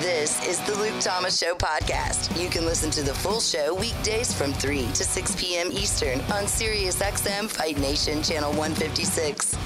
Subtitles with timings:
[0.00, 2.40] This is the Luke Thomas Show podcast.
[2.40, 5.70] You can listen to the full show weekdays from 3 to 6 p.m.
[5.70, 9.56] Eastern on SiriusXM Fight Nation Channel 156.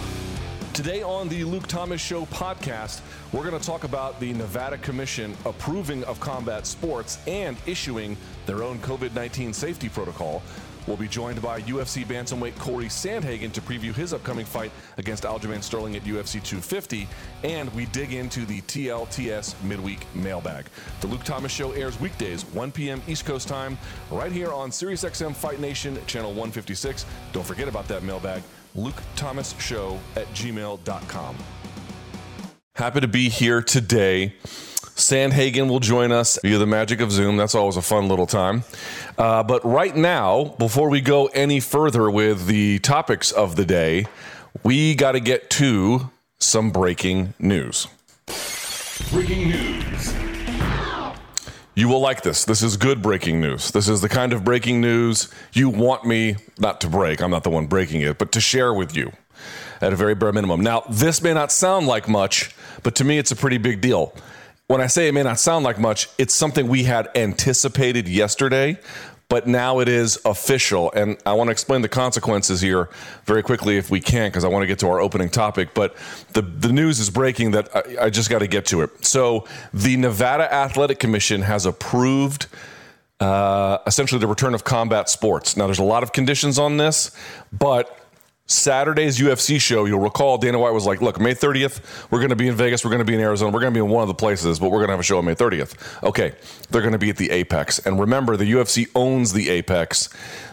[0.74, 3.00] Today on the Luke Thomas Show podcast,
[3.32, 8.14] we're going to talk about the Nevada Commission approving of combat sports and issuing
[8.44, 10.42] their own COVID 19 safety protocol.
[10.88, 15.62] We'll be joined by UFC bantamweight Cory Sandhagen to preview his upcoming fight against Aljamain
[15.62, 17.06] Sterling at UFC 250,
[17.44, 20.64] and we dig into the TLTS midweek mailbag.
[21.02, 23.02] The Luke Thomas Show airs weekdays, 1 p.m.
[23.06, 23.76] East Coast time,
[24.10, 27.04] right here on SiriusXM Fight Nation, channel 156.
[27.32, 28.42] Don't forget about that mailbag,
[28.74, 31.36] Luke Thomas Show at gmail.com.
[32.76, 34.36] Happy to be here today
[34.98, 37.36] Sandhagen will join us via the magic of Zoom.
[37.36, 38.64] That's always a fun little time.
[39.16, 44.06] Uh, but right now, before we go any further with the topics of the day,
[44.64, 47.86] we got to get to some breaking news.
[49.12, 50.14] Breaking news.
[51.76, 52.44] You will like this.
[52.44, 53.70] This is good breaking news.
[53.70, 57.22] This is the kind of breaking news you want me not to break.
[57.22, 59.12] I'm not the one breaking it, but to share with you
[59.80, 60.60] at a very bare minimum.
[60.60, 64.12] Now, this may not sound like much, but to me, it's a pretty big deal
[64.68, 68.78] when I say it may not sound like much, it's something we had anticipated yesterday,
[69.30, 70.92] but now it is official.
[70.92, 72.90] And I want to explain the consequences here
[73.24, 75.72] very quickly if we can, because I want to get to our opening topic.
[75.72, 75.96] But
[76.34, 79.06] the, the news is breaking that I, I just got to get to it.
[79.06, 82.46] So the Nevada Athletic Commission has approved.
[83.20, 85.56] Uh, essentially, the return of combat sports.
[85.56, 87.10] Now, there's a lot of conditions on this,
[87.52, 87.98] but
[88.48, 92.36] Saturday's UFC show, you'll recall Dana White was like, look, May 30th, we're going to
[92.36, 94.00] be in Vegas, we're going to be in Arizona, we're going to be in one
[94.00, 96.02] of the places, but we're going to have a show on May 30th.
[96.02, 96.32] Okay,
[96.70, 97.78] they're going to be at the Apex.
[97.80, 100.08] And remember, the UFC owns the Apex.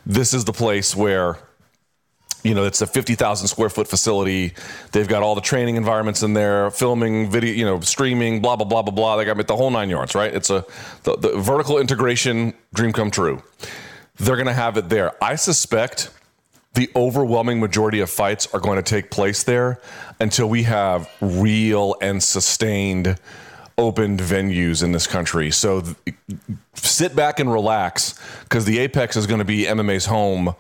[0.06, 1.38] This is the place where
[2.44, 4.54] you know, it's a 50,000 square foot facility.
[4.92, 8.68] They've got all the training environments in there, filming, video, you know, streaming, blah, blah,
[8.68, 9.16] blah, blah, blah.
[9.16, 10.32] They got the whole nine yards, right?
[10.32, 10.64] It's a
[11.04, 13.42] the, the vertical integration dream come true.
[14.18, 15.12] They're going to have it there.
[15.24, 16.12] I suspect
[16.76, 19.80] the overwhelming majority of fights are going to take place there
[20.20, 23.18] until we have real and sustained
[23.78, 25.52] opened venues in this country.
[25.52, 26.16] So th-
[26.76, 30.56] sit back and relax because the Apex is going to be MMA's home, at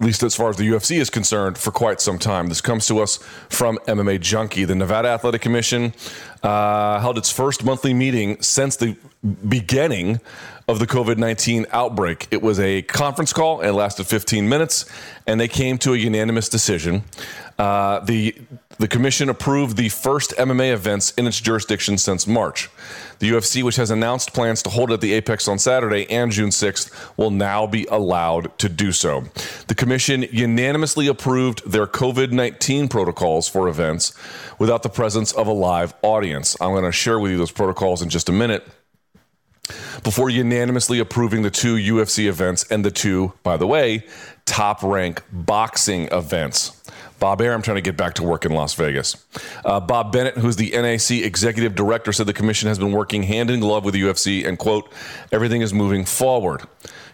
[0.00, 2.48] least as far as the UFC is concerned, for quite some time.
[2.48, 3.16] This comes to us
[3.48, 4.64] from MMA Junkie.
[4.64, 5.94] The Nevada Athletic Commission
[6.42, 8.96] uh, held its first monthly meeting since the
[9.48, 10.20] beginning
[10.66, 12.26] of the COVID 19 outbreak.
[12.30, 14.86] It was a conference call, it lasted 15 minutes,
[15.26, 17.04] and they came to a unanimous decision.
[17.58, 18.34] Uh, the
[18.78, 22.68] the commission approved the first MMA events in its jurisdiction since March.
[23.20, 26.50] The UFC, which has announced plans to hold at the Apex on Saturday and June
[26.50, 29.24] 6th, will now be allowed to do so.
[29.68, 34.12] The commission unanimously approved their COVID 19 protocols for events
[34.58, 36.56] without the presence of a live audience.
[36.60, 38.66] I'm going to share with you those protocols in just a minute
[40.02, 44.04] before unanimously approving the two UFC events and the two, by the way,
[44.44, 46.80] top rank boxing events.
[47.18, 49.16] Bob Arum trying to get back to work in Las Vegas.
[49.64, 53.50] Uh, Bob Bennett, who's the NAC executive director, said the commission has been working hand
[53.50, 54.92] in glove with the UFC and, quote,
[55.32, 56.62] everything is moving forward.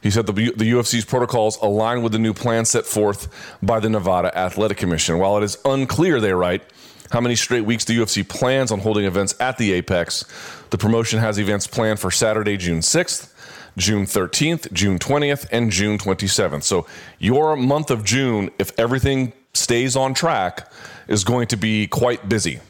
[0.02, 3.28] He said the, the UFC's protocols align with the new plan set forth
[3.62, 5.18] by the Nevada Athletic Commission.
[5.18, 6.62] While it is unclear, they write,
[7.10, 10.24] how many straight weeks do the UFC plans on holding events at the Apex.
[10.70, 13.32] The promotion has events planned for Saturday, June 6th,
[13.76, 16.62] June 13th, June 20th, and June 27th.
[16.62, 16.86] So
[17.18, 20.70] your month of June, if everything stays on track,
[21.08, 22.60] is going to be quite busy.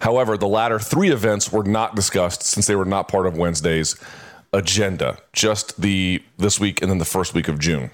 [0.00, 3.96] However, the latter three events were not discussed since they were not part of Wednesday's
[4.52, 5.18] agenda.
[5.32, 7.90] Just the this week and then the first week of June.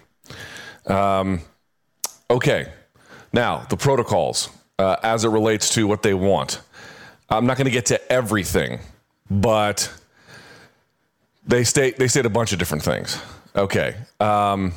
[0.87, 1.41] Um,
[2.31, 2.73] okay,
[3.33, 4.51] now the protocols
[4.81, 6.63] uh, as it relates to what they want.
[7.29, 8.81] I'm not going to get to everything,
[9.31, 9.93] but
[11.47, 13.21] they state they state a bunch of different things.
[13.55, 13.95] Okay.
[14.19, 14.73] Um,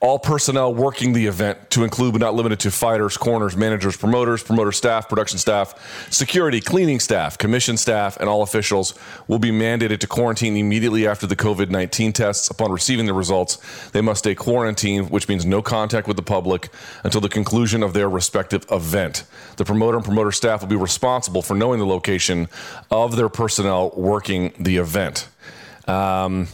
[0.00, 4.42] all personnel working the event to include but not limited to fighters, corners, managers, promoters,
[4.42, 8.94] promoter staff, production staff, security, cleaning staff, commission staff, and all officials
[9.26, 12.48] will be mandated to quarantine immediately after the COVID 19 tests.
[12.48, 13.56] Upon receiving the results,
[13.90, 16.68] they must stay quarantined, which means no contact with the public
[17.02, 19.24] until the conclusion of their respective event.
[19.56, 22.48] The promoter and promoter staff will be responsible for knowing the location
[22.90, 25.28] of their personnel working the event.
[25.88, 26.48] Um,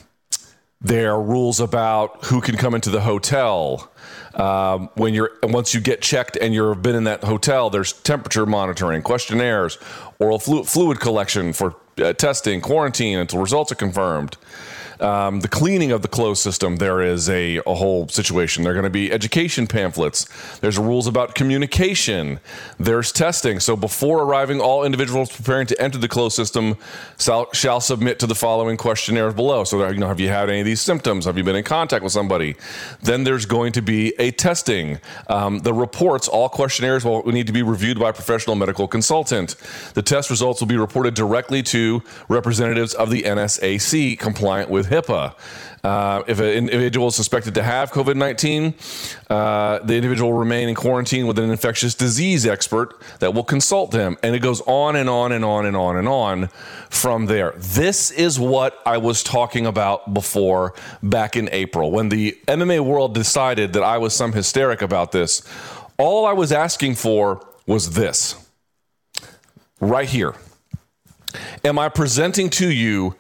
[0.85, 3.91] there are rules about who can come into the hotel.
[4.35, 8.45] Um, when you're once you get checked and you've been in that hotel, there's temperature
[8.45, 9.79] monitoring, questionnaires,
[10.19, 14.37] oral fluid, fluid collection for uh, testing, quarantine until results are confirmed.
[15.01, 18.63] Um, the cleaning of the closed system, there is a, a whole situation.
[18.63, 20.27] There are going to be education pamphlets.
[20.59, 22.41] There's rules about communication.
[22.79, 23.61] There's testing.
[23.61, 26.77] So before arriving, all individuals preparing to enter the closed system
[27.19, 29.65] shall, shall submit to the following questionnaires below.
[29.65, 31.25] So, you know, have you had any of these symptoms?
[31.25, 32.57] Have you been in contact with somebody?
[33.03, 35.01] Then there's going to be a testing.
[35.29, 39.57] Um, the reports, all questionnaires will need to be reviewed by a professional medical consultant.
[39.95, 45.35] The test results will be reported directly to representatives of the NSAC compliant with HIPAA.
[45.85, 48.75] Uh, if an individual is suspected to have COVID 19,
[49.29, 53.91] uh, the individual will remain in quarantine with an infectious disease expert that will consult
[53.91, 54.17] them.
[54.23, 56.49] And it goes on and on and on and on and on
[56.89, 57.53] from there.
[57.59, 60.73] This is what I was talking about before
[61.03, 65.43] back in April when the MMA world decided that I was some hysteric about this.
[65.99, 68.37] All I was asking for was this
[69.81, 70.35] right here.
[71.63, 73.17] Am I presenting to you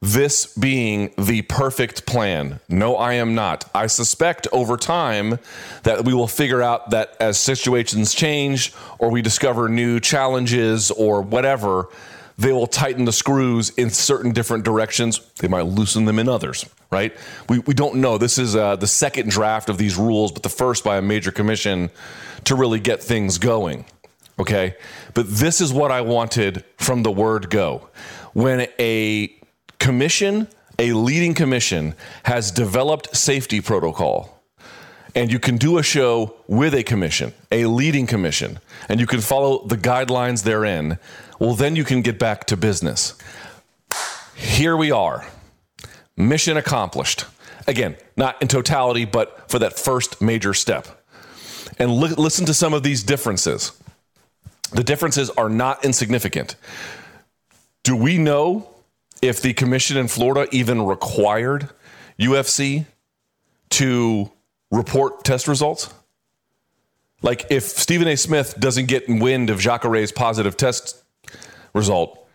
[0.00, 2.60] this being the perfect plan?
[2.68, 3.68] No, I am not.
[3.74, 5.38] I suspect over time
[5.82, 11.20] that we will figure out that as situations change or we discover new challenges or
[11.22, 11.88] whatever,
[12.36, 15.18] they will tighten the screws in certain different directions.
[15.40, 17.12] They might loosen them in others, right?
[17.48, 18.16] We, we don't know.
[18.16, 21.32] This is uh, the second draft of these rules, but the first by a major
[21.32, 21.90] commission
[22.44, 23.84] to really get things going.
[24.38, 24.76] Okay.
[25.14, 27.88] But this is what I wanted from the word go.
[28.34, 29.34] When a
[29.78, 30.48] commission,
[30.78, 31.94] a leading commission,
[32.24, 34.42] has developed safety protocol,
[35.14, 39.20] and you can do a show with a commission, a leading commission, and you can
[39.20, 40.98] follow the guidelines therein,
[41.38, 43.14] well, then you can get back to business.
[44.34, 45.26] Here we are.
[46.16, 47.24] Mission accomplished.
[47.66, 50.88] Again, not in totality, but for that first major step.
[51.78, 53.72] And li- listen to some of these differences.
[54.72, 56.56] The differences are not insignificant.
[57.84, 58.68] Do we know
[59.22, 61.68] if the commission in Florida even required
[62.18, 62.86] UFC
[63.70, 64.30] to
[64.70, 65.92] report test results?
[67.22, 68.16] Like if Stephen A.
[68.16, 71.02] Smith doesn't get wind of Jacare's positive test
[71.74, 72.26] result,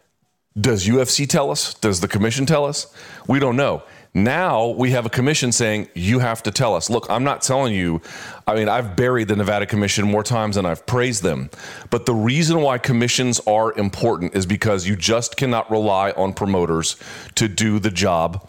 [0.60, 1.74] does UFC tell us?
[1.76, 2.94] Does the commission tell us?
[3.28, 3.84] We don't know.
[4.16, 6.88] Now we have a commission saying, you have to tell us.
[6.88, 8.00] Look, I'm not telling you.
[8.46, 11.50] I mean, I've buried the Nevada Commission more times than I've praised them.
[11.90, 16.96] But the reason why commissions are important is because you just cannot rely on promoters
[17.36, 18.48] to do the job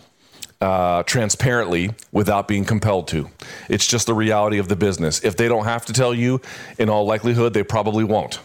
[0.60, 3.30] uh, transparently without being compelled to.
[3.70, 5.24] It's just the reality of the business.
[5.24, 6.42] If they don't have to tell you,
[6.78, 8.38] in all likelihood, they probably won't.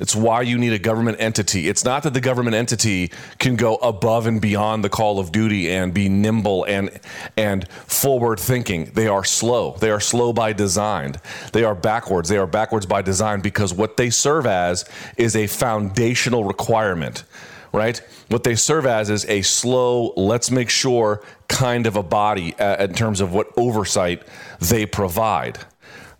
[0.00, 1.68] It's why you need a government entity.
[1.68, 5.70] It's not that the government entity can go above and beyond the call of duty
[5.70, 6.90] and be nimble and
[7.36, 8.86] and forward thinking.
[8.94, 9.76] They are slow.
[9.78, 11.16] They are slow by design.
[11.52, 12.28] They are backwards.
[12.28, 14.84] They are backwards by design because what they serve as
[15.16, 17.24] is a foundational requirement
[17.72, 18.00] right?
[18.28, 22.82] What they serve as is a slow, let's make sure kind of a body uh,
[22.84, 24.22] in terms of what oversight
[24.60, 25.58] they provide.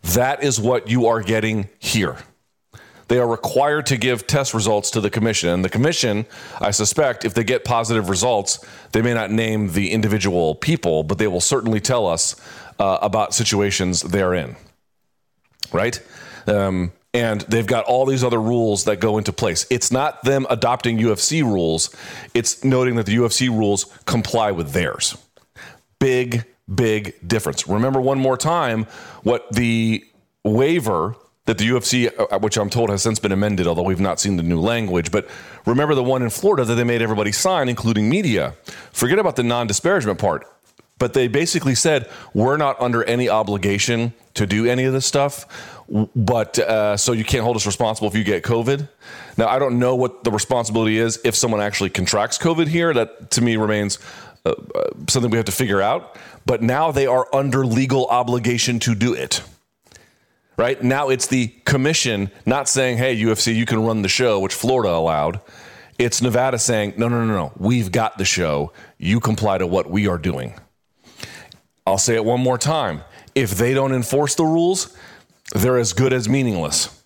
[0.03, 2.19] That is what you are getting here
[3.09, 5.49] they are required to give test results to the commission.
[5.49, 6.27] And the commission,
[6.61, 11.19] I suspect, if they get positive results, they may not name the individual people, but
[11.19, 12.35] they will certainly tell us
[12.79, 14.57] uh, about situations they're in.
[15.73, 16.01] Right?
[16.47, 19.67] Um, and they've got all these other rules that go into place.
[19.71, 21.95] It's not them adopting UFC rules,
[22.35, 25.17] it's noting that the UFC rules comply with theirs.
[25.99, 27.67] Big, big difference.
[27.67, 28.85] Remember one more time
[29.23, 30.05] what the
[30.45, 31.17] waiver
[31.47, 34.37] that the UFC, uh, which I'm told has since been amended, although we've not seen
[34.37, 35.11] the new language.
[35.11, 35.29] But
[35.65, 38.55] remember the one in Florida that they made everybody sign, including media.
[38.93, 40.47] Forget about the non disparagement part.
[40.99, 45.47] But they basically said, we're not under any obligation to do any of this stuff.
[46.17, 48.89] But uh, so you can't hold us responsible if you get COVID.
[49.37, 52.95] Now, I don't know what the responsibility is if someone actually contracts COVID here.
[52.95, 53.99] That to me remains
[54.47, 56.17] uh, uh something we have to figure out.
[56.47, 59.43] But now they are under legal obligation to do it
[60.57, 60.83] right?
[60.83, 64.91] Now it's the commission not saying, hey, UFC, you can run the show, which Florida
[64.91, 65.41] allowed.
[65.99, 68.73] It's Nevada saying, no, no, no, no, we've got the show.
[68.99, 70.55] You comply to what we are doing.
[71.87, 73.03] I'll say it one more time.
[73.35, 74.95] If they don't enforce the rules,
[75.55, 77.03] they're as good as meaningless,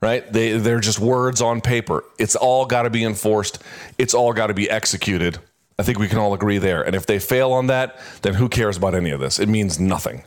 [0.00, 0.30] right?
[0.32, 2.04] They, they're just words on paper.
[2.18, 3.62] It's all got to be enforced,
[3.98, 5.38] it's all got to be executed.
[5.78, 6.82] I think we can all agree there.
[6.82, 9.38] And if they fail on that, then who cares about any of this?
[9.38, 10.24] It means nothing.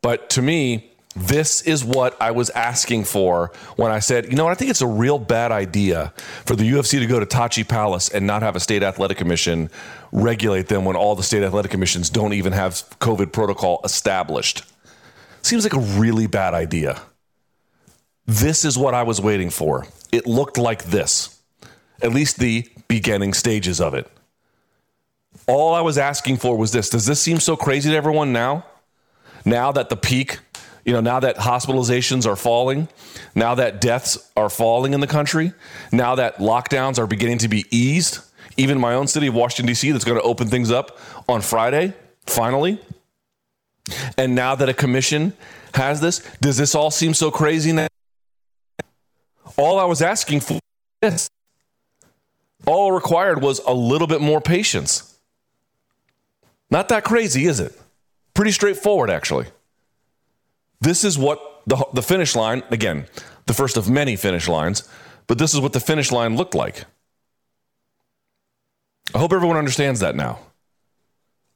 [0.00, 0.89] But to me,
[1.20, 4.70] this is what I was asking for when I said, you know what, I think
[4.70, 6.12] it's a real bad idea
[6.46, 9.70] for the UFC to go to Tachi Palace and not have a state athletic commission
[10.12, 14.64] regulate them when all the state athletic commissions don't even have COVID protocol established.
[15.42, 17.00] Seems like a really bad idea.
[18.26, 19.86] This is what I was waiting for.
[20.12, 21.40] It looked like this,
[22.02, 24.10] at least the beginning stages of it.
[25.46, 26.88] All I was asking for was this.
[26.88, 28.64] Does this seem so crazy to everyone now?
[29.44, 30.38] Now that the peak,
[30.84, 32.88] you know, now that hospitalizations are falling,
[33.34, 35.52] now that deaths are falling in the country,
[35.92, 38.20] now that lockdowns are beginning to be eased,
[38.56, 41.94] even my own city of Washington, D.C., that's going to open things up on Friday,
[42.26, 42.80] finally.
[44.16, 45.32] And now that a commission
[45.74, 47.88] has this, does this all seem so crazy now?
[49.56, 50.58] All I was asking for
[51.00, 51.28] this.
[52.66, 55.18] All required was a little bit more patience.
[56.70, 57.78] Not that crazy, is it?
[58.34, 59.46] Pretty straightforward, actually.
[60.80, 63.06] This is what the, the finish line, again,
[63.46, 64.88] the first of many finish lines,
[65.26, 66.84] but this is what the finish line looked like.
[69.14, 70.38] I hope everyone understands that now.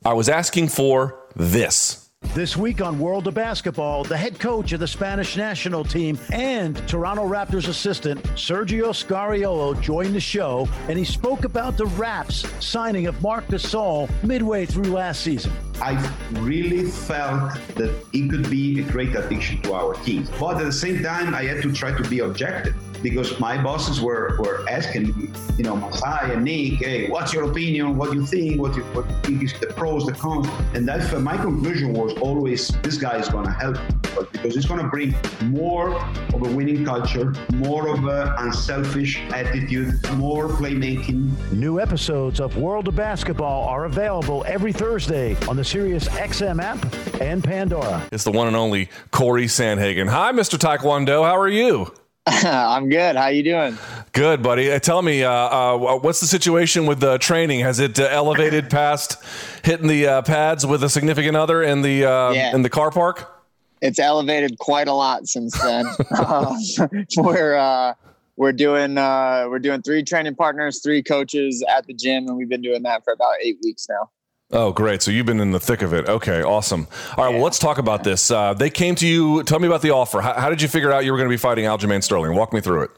[0.05, 2.04] I was asking for this.
[2.33, 6.77] This week on World of Basketball, the head coach of the Spanish national team and
[6.89, 13.07] Toronto Raptors assistant Sergio Scariolo joined the show, and he spoke about the Raps signing
[13.07, 15.53] of Marc Gasol midway through last season.
[15.81, 15.93] I
[16.33, 20.27] really felt that it could be a great addition to our team.
[20.41, 24.01] But at the same time, I had to try to be objective because my bosses
[24.01, 27.97] were, were asking me, you know, Masai and Nick, hey, what's your opinion?
[27.99, 28.61] What do you think?
[28.61, 30.49] What do you, what do you think is the pros, the cons?
[30.75, 33.77] And that's my conclusion was always this guy is going to help
[34.15, 39.21] but because it's going to bring more of a winning culture, more of an unselfish
[39.33, 41.33] attitude, more playmaking.
[41.53, 47.21] New episodes of World of Basketball are available every Thursday on the Sirius XM app
[47.21, 48.07] and Pandora.
[48.13, 50.09] It's the one and only Cory Sandhagen.
[50.09, 50.59] Hi, Mr.
[50.59, 51.25] Taekwondo.
[51.25, 51.93] How are you?
[52.27, 53.17] I'm good.
[53.17, 53.77] How you doing?
[54.13, 54.73] Good, buddy.
[54.73, 57.61] Uh, tell me, uh, uh, what's the situation with the training?
[57.61, 59.23] Has it uh, elevated past
[59.63, 62.55] hitting the uh, pads with a significant other in the uh, yeah.
[62.55, 63.31] in the car park?
[63.83, 65.85] It's elevated quite a lot since then.
[67.19, 67.95] we're
[68.37, 72.63] we're doing we're doing three training partners, three coaches at the gym, and we've been
[72.63, 74.09] doing that for about eight weeks now.
[74.51, 75.03] Oh, great.
[75.03, 76.09] So you've been in the thick of it.
[76.09, 76.87] Okay, awesome.
[77.17, 77.37] All right, yeah.
[77.37, 78.31] well, let's talk about this.
[78.31, 79.43] Uh, they came to you.
[79.45, 80.21] Tell me about the offer.
[80.21, 82.37] How, how did you figure out you were going to be fighting Aljamain Sterling?
[82.37, 82.91] Walk me through it.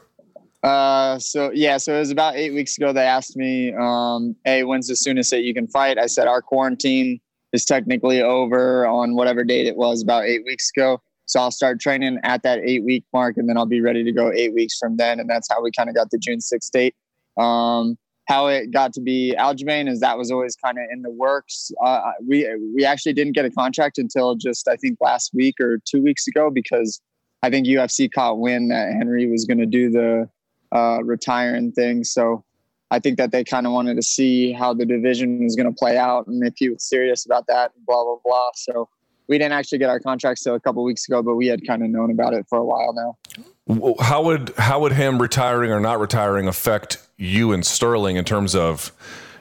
[0.63, 2.91] Uh, so yeah, so it was about eight weeks ago.
[2.91, 6.41] They asked me, um, "Hey, when's the soonest that you can fight?" I said, "Our
[6.41, 7.21] quarantine
[7.53, 11.01] is technically over on whatever date it was, about eight weeks ago.
[11.25, 14.11] So I'll start training at that eight week mark, and then I'll be ready to
[14.11, 15.19] go eight weeks from then.
[15.19, 16.95] And that's how we kind of got the June sixth date.
[17.37, 17.97] Um,
[18.27, 21.71] how it got to be Aljamain is that was always kind of in the works.
[21.83, 25.79] Uh, we we actually didn't get a contract until just I think last week or
[25.85, 27.01] two weeks ago because
[27.41, 30.29] I think UFC caught wind that Henry was going to do the
[30.75, 32.03] uh, retiring thing.
[32.03, 32.43] So
[32.91, 35.77] I think that they kind of wanted to see how the division was going to
[35.77, 37.71] play out and if he was serious about that.
[37.85, 38.49] Blah blah blah.
[38.55, 38.89] So
[39.27, 41.83] we didn't actually get our contracts till a couple weeks ago, but we had kind
[41.83, 43.95] of known about it for a while now.
[43.99, 48.55] How would how would him retiring or not retiring affect you and Sterling in terms
[48.55, 48.91] of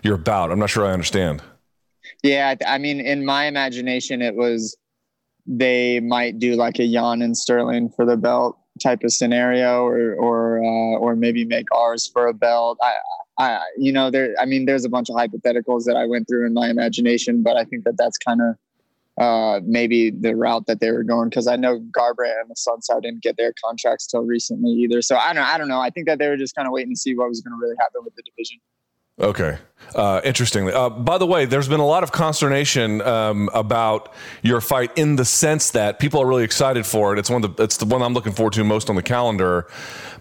[0.02, 0.50] your bout?
[0.50, 1.43] I'm not sure I understand.
[2.23, 4.76] Yeah, I mean, in my imagination, it was
[5.47, 10.14] they might do like a Yan and Sterling for the belt type of scenario, or
[10.14, 12.78] or uh, or maybe make ours for a belt.
[12.83, 12.95] I,
[13.38, 14.35] I, you know, there.
[14.40, 17.57] I mean, there's a bunch of hypotheticals that I went through in my imagination, but
[17.57, 18.57] I think that that's kind of
[19.18, 23.23] uh, maybe the route that they were going because I know Garbrandt and Assunção didn't
[23.23, 25.00] get their contracts till recently either.
[25.00, 25.80] So I don't I don't know.
[25.80, 27.62] I think that they were just kind of waiting to see what was going to
[27.62, 28.58] really happen with the division.
[29.18, 29.58] Okay.
[29.94, 34.61] Uh, interestingly, uh, by the way, there's been a lot of consternation um, about your
[34.61, 37.18] fight in the sense that people are really excited for it.
[37.18, 39.68] It's one of the it's the one I'm looking forward to most on the calendar.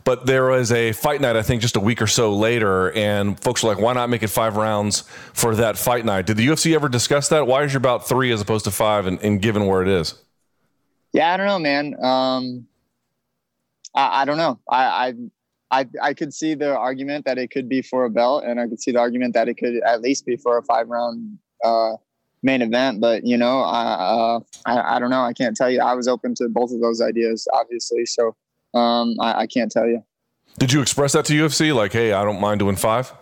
[0.05, 3.39] But there was a fight night, I think, just a week or so later, and
[3.39, 5.01] folks were like, "Why not make it five rounds
[5.33, 7.47] for that fight night?" Did the UFC ever discuss that?
[7.47, 10.13] Why is your about three as opposed to five, and, and given where it is?
[11.11, 11.95] Yeah, I don't know, man.
[12.03, 12.67] Um,
[13.95, 14.59] I, I don't know.
[14.69, 15.13] I,
[15.72, 18.60] I I I could see the argument that it could be for a belt, and
[18.60, 21.38] I could see the argument that it could at least be for a five round
[21.63, 21.93] uh,
[22.43, 23.01] main event.
[23.01, 25.22] But you know, I, uh, I I don't know.
[25.22, 25.81] I can't tell you.
[25.81, 28.05] I was open to both of those ideas, obviously.
[28.05, 28.36] So
[28.74, 30.03] um, I, I can't tell you.
[30.57, 31.75] Did you express that to UFC?
[31.75, 33.13] Like, hey, I don't mind doing five.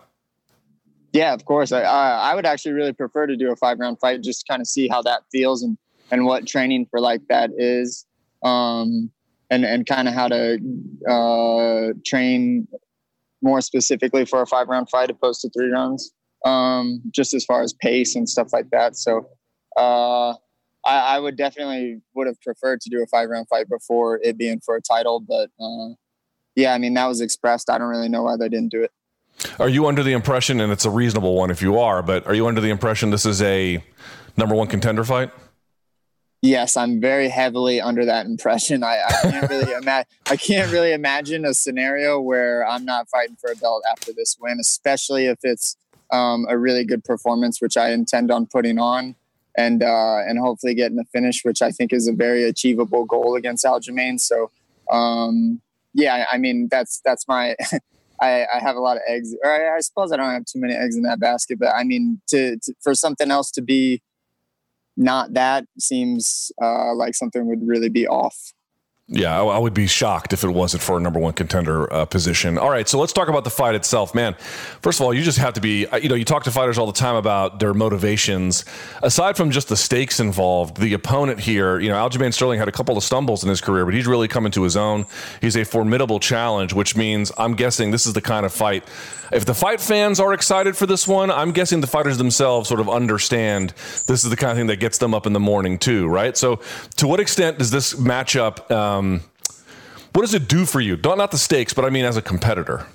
[1.13, 1.71] Yeah, of course.
[1.71, 4.67] I I would actually really prefer to do a five round fight, just kind of
[4.67, 5.77] see how that feels and
[6.11, 8.05] and what training for like that is.
[8.43, 9.11] Um,
[9.49, 10.59] and and kind of how to
[11.09, 12.67] uh, train
[13.41, 16.13] more specifically for a five round fight opposed to three rounds.
[16.45, 18.97] Um, just as far as pace and stuff like that.
[18.97, 19.29] So
[19.77, 20.31] uh,
[20.85, 24.37] I, I, would definitely would have preferred to do a five round fight before it
[24.37, 25.93] being for a title, but uh,
[26.55, 27.69] yeah, I mean that was expressed.
[27.69, 28.91] I don't really know why they didn't do it.
[29.59, 32.33] Are you under the impression, and it's a reasonable one if you are, but are
[32.33, 33.83] you under the impression this is a
[34.37, 35.31] number one contender fight?
[36.43, 38.83] Yes, I'm very heavily under that impression.
[38.83, 40.11] I, I can't really imagine.
[40.29, 44.35] I can't really imagine a scenario where I'm not fighting for a belt after this
[44.41, 45.77] win, especially if it's
[46.11, 49.15] um, a really good performance, which I intend on putting on,
[49.57, 53.37] and uh, and hopefully getting a finish, which I think is a very achievable goal
[53.37, 54.19] against Aljamain.
[54.19, 54.51] So,
[54.91, 55.61] um,
[55.93, 57.55] yeah, I mean that's that's my.
[58.21, 60.59] I, I, have a lot of eggs, or I, I, suppose I don't have too
[60.59, 61.59] many eggs in that basket.
[61.59, 64.01] But I mean, to, to for something else to be
[64.97, 68.53] not that seems uh, like something would really be off.
[69.07, 72.57] Yeah, I, would be shocked if it wasn't for a number one contender uh, position.
[72.57, 74.33] All right, so let's talk about the fight itself, man.
[74.81, 76.77] First of all, you just have to be, uh, you know, you talk to fighters
[76.77, 78.63] all the time about their motivations.
[79.03, 82.71] Aside from just the stakes involved, the opponent here, you know, Aljamain Sterling had a
[82.71, 85.05] couple of stumbles in his career, but he's really coming to his own.
[85.41, 88.87] He's a formidable challenge, which means I'm guessing this is the kind of fight.
[89.33, 92.79] If the fight fans are excited for this one, I'm guessing the fighters themselves sort
[92.79, 93.71] of understand
[94.07, 96.37] this is the kind of thing that gets them up in the morning too, right?
[96.37, 96.59] So,
[96.97, 98.69] to what extent does this matchup?
[98.69, 99.21] Um,
[100.13, 100.99] what does it do for you?
[101.03, 102.85] Not not the stakes, but I mean as a competitor.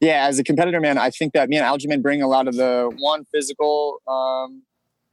[0.00, 2.56] Yeah, as a competitor, man, I think that me and Aljamain bring a lot of
[2.56, 4.62] the one physical um,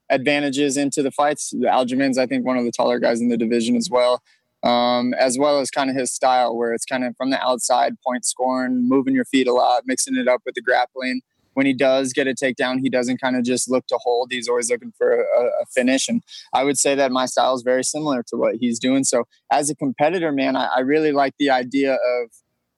[0.09, 1.53] advantages into the fights.
[1.53, 4.21] Aljamain's, I think, one of the taller guys in the division as well.
[4.65, 7.93] Um, as well as kind of his style, where it's kind of from the outside,
[8.05, 11.21] point scoring, moving your feet a lot, mixing it up with the grappling
[11.55, 14.31] when he does get a takedown, he doesn't kind of just look to hold.
[14.31, 16.07] He's always looking for a, a, finish.
[16.07, 16.21] And
[16.53, 19.05] I would say that my style is very similar to what he's doing.
[19.05, 22.29] So as a competitor, man, I, I really like the idea of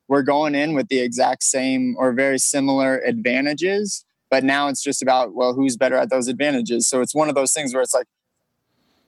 [0.07, 4.05] we're going in with the exact same or very similar advantages.
[4.29, 6.87] But now it's just about, well, who's better at those advantages?
[6.87, 8.07] So it's one of those things where it's like,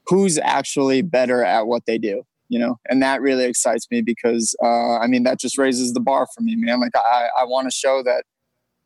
[0.07, 2.23] who's actually better at what they do?
[2.49, 5.99] You know and that really excites me because uh, i mean that just raises the
[5.99, 8.23] bar for me man like i, I want to show that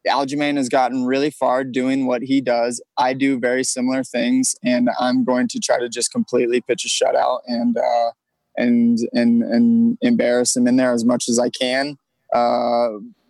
[0.08, 2.84] Aljamain has gotten really far doing what he does.
[2.98, 6.90] I do very similar things, and I'm going to try to just completely pitch a
[6.90, 8.12] shutout and uh,
[8.58, 11.98] and and and embarrass him in there as much as I can
[12.34, 12.90] uh,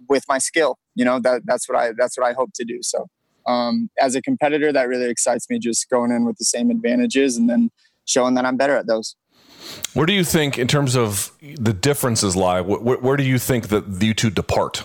[0.10, 0.78] with my skill.
[0.96, 2.80] You know that that's what I that's what I hope to do.
[2.82, 3.08] So
[3.48, 5.60] um, as a competitor, that really excites me.
[5.60, 7.70] Just going in with the same advantages and then
[8.06, 9.16] showing that I'm better at those.
[9.94, 12.62] Where do you think, in terms of the differences, lie?
[12.62, 14.84] Where, where do you think that you two depart?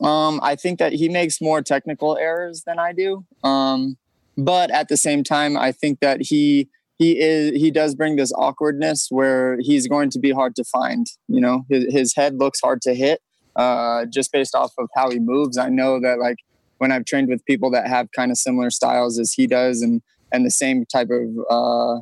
[0.00, 3.24] Um, I think that he makes more technical errors than I do.
[3.42, 3.96] Um,
[4.36, 8.32] but at the same time, I think that he he is he does bring this
[8.32, 11.06] awkwardness where he's going to be hard to find.
[11.28, 13.20] You know, his, his head looks hard to hit
[13.56, 15.58] uh, just based off of how he moves.
[15.58, 16.38] I know that like
[16.78, 20.00] when I've trained with people that have kind of similar styles as he does and
[20.30, 22.00] and the same type of uh,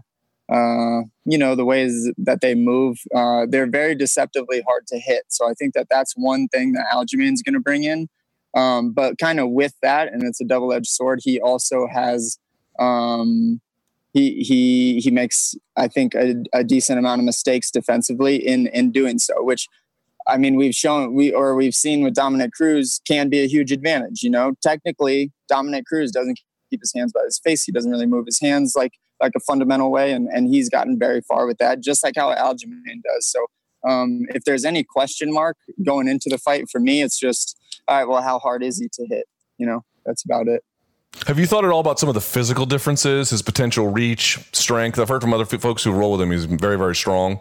[0.48, 5.24] uh, you know the ways that they move uh, they're very deceptively hard to hit.
[5.28, 8.08] So i think that that's one thing that Aljamain's going to bring in.
[8.54, 12.38] Um, but kind of with that and it's a double-edged sword he also has
[12.78, 13.60] um,
[14.14, 18.92] he he he makes i think a, a, decent amount of mistakes defensively in in
[18.92, 19.68] doing so which
[20.26, 23.72] i mean we've shown we or we've seen with dominick cruz can be a huge
[23.72, 24.54] advantage you know?
[24.62, 26.38] Technically dominick cruz doesn't
[26.70, 27.64] keep his hands by his face.
[27.64, 28.74] He doesn't really move his hands.
[28.76, 32.14] Like like a fundamental way, and and he's gotten very far with that, just like
[32.16, 33.26] how Aljamain does.
[33.26, 33.46] So
[33.88, 37.98] um, if there's any question mark going into the fight for me, it's just all
[37.98, 38.08] right.
[38.08, 39.26] Well, how hard is he to hit?
[39.58, 40.62] You know, that's about it.
[41.26, 44.98] Have you thought at all about some of the physical differences, his potential reach, strength?
[44.98, 47.40] I've heard from other folks who roll with him; he's very, very strong.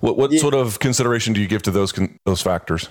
[0.00, 0.40] What what yeah.
[0.40, 2.88] sort of consideration do you give to those those factors?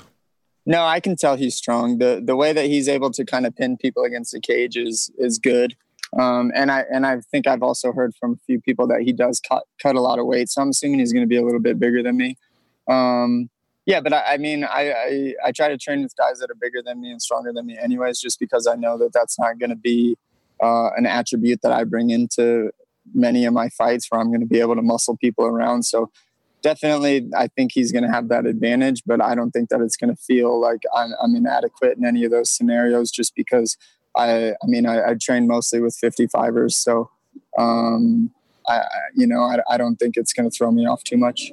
[0.65, 1.97] No, I can tell he's strong.
[1.97, 5.11] the The way that he's able to kind of pin people against the cage is
[5.17, 5.75] is good.
[6.19, 9.13] Um, and I and I think I've also heard from a few people that he
[9.13, 10.49] does cut cut a lot of weight.
[10.49, 12.37] So I'm assuming he's going to be a little bit bigger than me.
[12.87, 13.49] Um,
[13.85, 16.55] yeah, but I, I mean, I, I, I try to train with guys that are
[16.59, 19.57] bigger than me and stronger than me, anyways, just because I know that that's not
[19.57, 20.17] going to be
[20.61, 22.71] uh, an attribute that I bring into
[23.13, 25.83] many of my fights, where I'm going to be able to muscle people around.
[25.83, 26.11] So
[26.61, 29.97] definitely, I think he's going to have that advantage, but I don't think that it's
[29.97, 33.77] going to feel like I'm, I'm inadequate in any of those scenarios, just because
[34.15, 37.09] I, I mean, I, I train mostly with 55ers, so
[37.57, 38.31] um,
[38.67, 38.81] I,
[39.15, 41.51] you know, I, I don't think it's going to throw me off too much.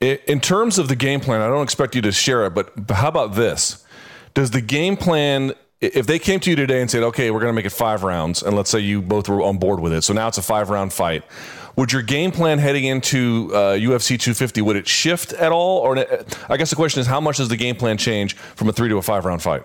[0.00, 3.08] In terms of the game plan, I don't expect you to share it, but how
[3.08, 3.84] about this?
[4.34, 7.50] Does the game plan, if they came to you today and said, okay, we're going
[7.50, 10.02] to make it five rounds, and let's say you both were on board with it,
[10.02, 11.24] so now it's a five round fight,
[11.78, 15.78] would your game plan heading into uh, UFC 250 would it shift at all?
[15.78, 15.96] Or
[16.48, 18.88] I guess the question is, how much does the game plan change from a three
[18.88, 19.62] to a five round fight?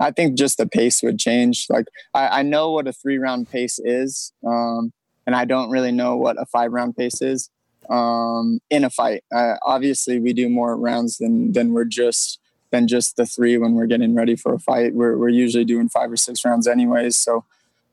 [0.00, 1.66] I think just the pace would change.
[1.68, 4.92] Like I, I know what a three round pace is, um,
[5.26, 7.50] and I don't really know what a five round pace is
[7.88, 9.24] um, in a fight.
[9.32, 13.86] Obviously, we do more rounds than than we're just than just the three when we're
[13.86, 14.94] getting ready for a fight.
[14.94, 17.16] We're we're usually doing five or six rounds anyways.
[17.16, 17.44] So,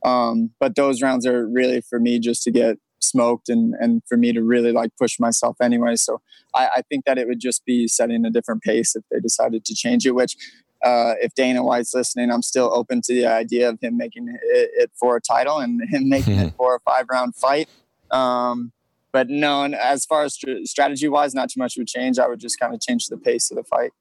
[0.03, 4.17] um, but those rounds are really for me just to get smoked and and for
[4.17, 5.95] me to really like push myself anyway.
[5.95, 6.21] So
[6.55, 9.65] I, I think that it would just be setting a different pace if they decided
[9.65, 10.35] to change it, which
[10.83, 14.39] uh, if Dana White's listening, I'm still open to the idea of him making it,
[14.43, 17.69] it for a title and him making it for a five round fight.
[18.11, 18.71] Um,
[19.11, 22.19] but no, and as far as strategy wise, not too much would change.
[22.19, 23.91] I would just kind of change the pace of the fight.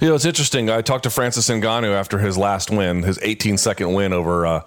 [0.00, 0.68] You know, it's interesting.
[0.68, 4.60] I talked to Francis Ngannou after his last win, his 18 second win over uh,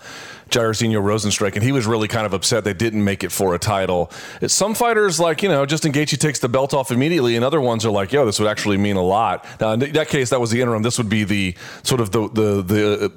[0.50, 3.60] Jairzinho Rozenstruik, and he was really kind of upset they didn't make it for a
[3.60, 4.12] title.
[4.42, 7.62] It's some fighters, like, you know, Justin Gaethje takes the belt off immediately, and other
[7.62, 9.46] ones are like, yo, this would actually mean a lot.
[9.60, 10.84] Now, in that case, that was the interim.
[10.84, 12.62] This would be the sort of the the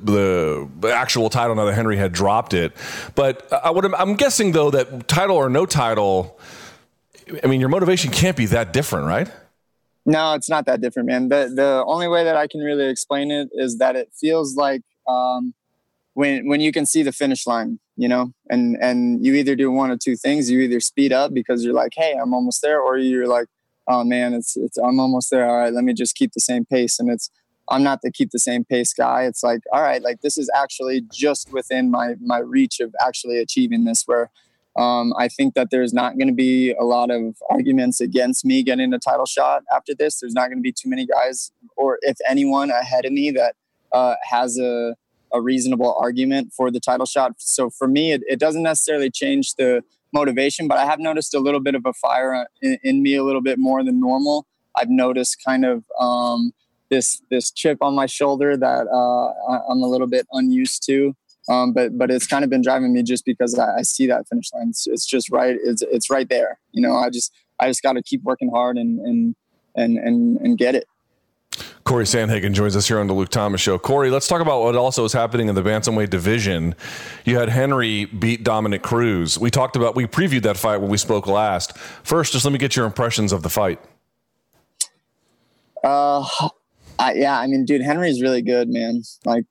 [0.02, 2.76] the, the actual title now that Henry had dropped it.
[3.14, 6.38] But I would, I'm guessing, though, that title or no title,
[7.42, 9.30] I mean, your motivation can't be that different, right?
[10.06, 11.28] No, it's not that different, man.
[11.28, 14.82] The the only way that I can really explain it is that it feels like
[15.08, 15.52] um,
[16.14, 19.70] when when you can see the finish line, you know, and and you either do
[19.72, 20.48] one or two things.
[20.48, 23.48] You either speed up because you're like, hey, I'm almost there, or you're like,
[23.88, 25.48] oh man, it's it's I'm almost there.
[25.48, 27.00] All right, let me just keep the same pace.
[27.00, 27.28] And it's
[27.68, 29.24] I'm not the keep the same pace guy.
[29.24, 33.38] It's like, all right, like this is actually just within my my reach of actually
[33.38, 34.04] achieving this.
[34.06, 34.30] Where
[34.76, 38.62] um, I think that there's not going to be a lot of arguments against me
[38.62, 40.20] getting a title shot after this.
[40.20, 43.54] There's not going to be too many guys, or if anyone ahead of me that
[43.92, 44.94] uh, has a,
[45.32, 47.32] a reasonable argument for the title shot.
[47.38, 51.38] So for me, it, it, doesn't necessarily change the motivation, but I have noticed a
[51.40, 54.46] little bit of a fire in, in me a little bit more than normal.
[54.76, 56.52] I've noticed kind of um,
[56.90, 61.14] this this chip on my shoulder that uh, I'm a little bit unused to.
[61.48, 64.28] Um, but but it's kind of been driving me just because I, I see that
[64.28, 64.70] finish line.
[64.70, 65.56] It's, it's, just right.
[65.62, 66.58] It's it's right there.
[66.72, 69.36] You know, I just I just got to keep working hard and and
[69.74, 70.86] and and and get it.
[71.84, 73.78] Cory Sandhagen joins us here on the Luke Thomas Show.
[73.78, 76.74] Cory, let's talk about what also is happening in the bantamweight division.
[77.24, 79.38] You had Henry beat Dominick Cruz.
[79.38, 81.78] We talked about, we previewed that fight when we spoke last.
[81.78, 83.80] First, just let me get your impressions of the fight.
[85.84, 86.28] Uh,
[86.98, 89.02] I, yeah, I mean, dude, Henry's really good, man.
[89.24, 89.44] Like,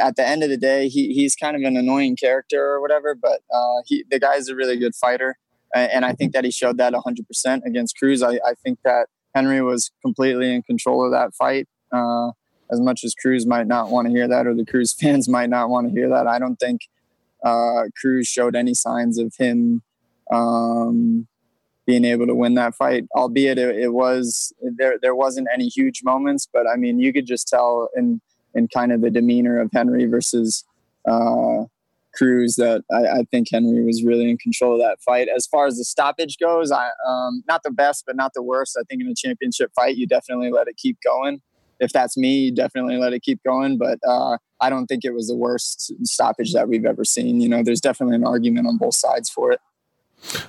[0.00, 3.14] at the end of the day, he he's kind of an annoying character or whatever,
[3.14, 5.36] but uh, he the guy's a really good fighter,
[5.74, 8.22] and I think that he showed that 100% against Cruz.
[8.22, 11.68] I, I think that Henry was completely in control of that fight.
[11.92, 12.30] Uh,
[12.70, 15.50] as much as Cruz might not want to hear that, or the Cruz fans might
[15.50, 16.80] not want to hear that, I don't think
[17.44, 19.82] uh, Cruz showed any signs of him
[20.30, 21.28] um,
[21.92, 23.04] being able to win that fight.
[23.14, 27.26] Albeit it, it, was there there wasn't any huge moments, but I mean you could
[27.26, 28.22] just tell in
[28.54, 30.64] in kind of the demeanor of Henry versus
[31.06, 31.64] uh,
[32.14, 35.28] Cruz that I, I, think Henry was really in control of that fight.
[35.34, 38.78] As far as the stoppage goes, I um, not the best, but not the worst.
[38.78, 41.42] I think in a championship fight, you definitely let it keep going.
[41.78, 43.76] If that's me, you definitely let it keep going.
[43.76, 47.40] But uh, I don't think it was the worst stoppage that we've ever seen.
[47.40, 49.60] You know, there's definitely an argument on both sides for it.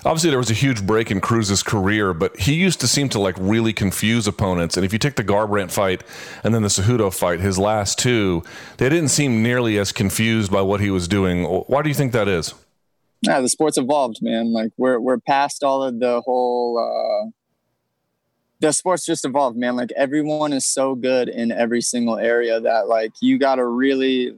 [0.05, 3.19] Obviously, there was a huge break in Cruz's career, but he used to seem to
[3.19, 4.77] like really confuse opponents.
[4.77, 6.03] And if you take the Garbrandt fight
[6.43, 8.43] and then the Cejudo fight, his last two,
[8.77, 11.43] they didn't seem nearly as confused by what he was doing.
[11.43, 12.53] Why do you think that is?
[13.21, 14.51] Yeah, the sport's evolved, man.
[14.51, 16.77] Like we're we're past all of the whole.
[16.77, 17.31] Uh,
[18.59, 19.75] the sport's just evolved, man.
[19.75, 24.35] Like everyone is so good in every single area that like you got to really.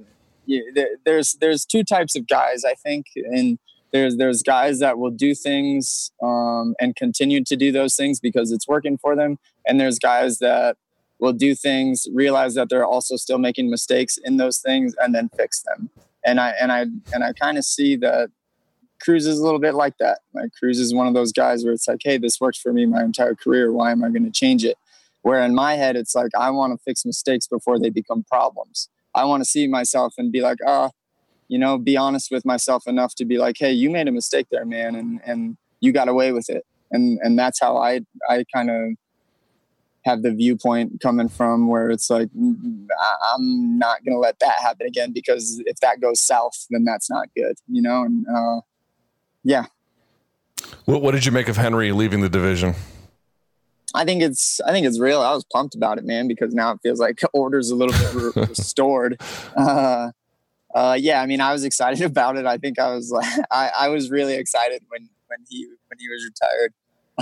[0.48, 3.58] You, there's there's two types of guys I think in
[3.96, 8.52] there's there's guys that will do things um, and continue to do those things because
[8.52, 9.40] it's working for them.
[9.66, 10.76] And there's guys that
[11.20, 15.30] will do things realize that they're also still making mistakes in those things and then
[15.30, 15.90] fix them.
[16.26, 16.82] And i and i
[17.14, 18.32] and i kind of see that
[19.00, 20.20] cruz is a little bit like that.
[20.34, 22.86] Like cruz is one of those guys where it's like hey this works for me
[22.86, 23.72] my entire career.
[23.72, 24.78] Why am i going to change it?
[25.22, 28.90] Where in my head it's like i want to fix mistakes before they become problems.
[29.14, 30.92] I want to see myself and be like oh
[31.48, 34.48] you know, be honest with myself enough to be like, hey, you made a mistake
[34.52, 36.66] there, man, and and you got away with it.
[36.92, 38.92] And and that's how I I kind of
[40.06, 42.88] have the viewpoint coming from where it's like mm,
[43.34, 47.28] I'm not gonna let that happen again because if that goes south, then that's not
[47.36, 48.04] good, you know.
[48.04, 48.62] And uh,
[49.44, 49.66] yeah.
[50.86, 52.76] What What did you make of Henry leaving the division?
[53.96, 55.22] I think it's I think it's real.
[55.22, 57.98] I was pumped about it, man, because now it feels like order's a little
[58.34, 59.22] bit restored.
[59.56, 60.12] Uh,
[60.76, 62.46] uh, yeah, I mean, I was excited about it.
[62.46, 66.10] I think I was like, I, I was really excited when when he when he
[66.10, 66.74] was retired.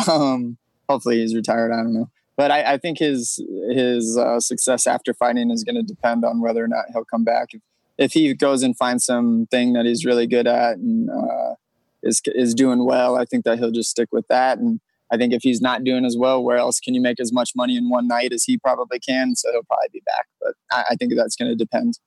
[0.10, 0.58] Um,
[0.89, 1.72] hopefully, he's retired.
[1.72, 3.39] I don't know, but I, I think his
[3.70, 7.24] his uh, success after fighting is going to depend on whether or not he'll come
[7.24, 7.50] back.
[7.54, 7.62] If,
[8.00, 11.54] if he goes and finds something that he's really good at and uh,
[12.02, 14.58] is is doing well, I think that he'll just stick with that.
[14.58, 14.80] And
[15.12, 17.52] I think if he's not doing as well, where else can you make as much
[17.56, 19.36] money in one night as he probably can?
[19.36, 20.26] So he'll probably be back.
[20.42, 22.00] But I, I think that's going to depend.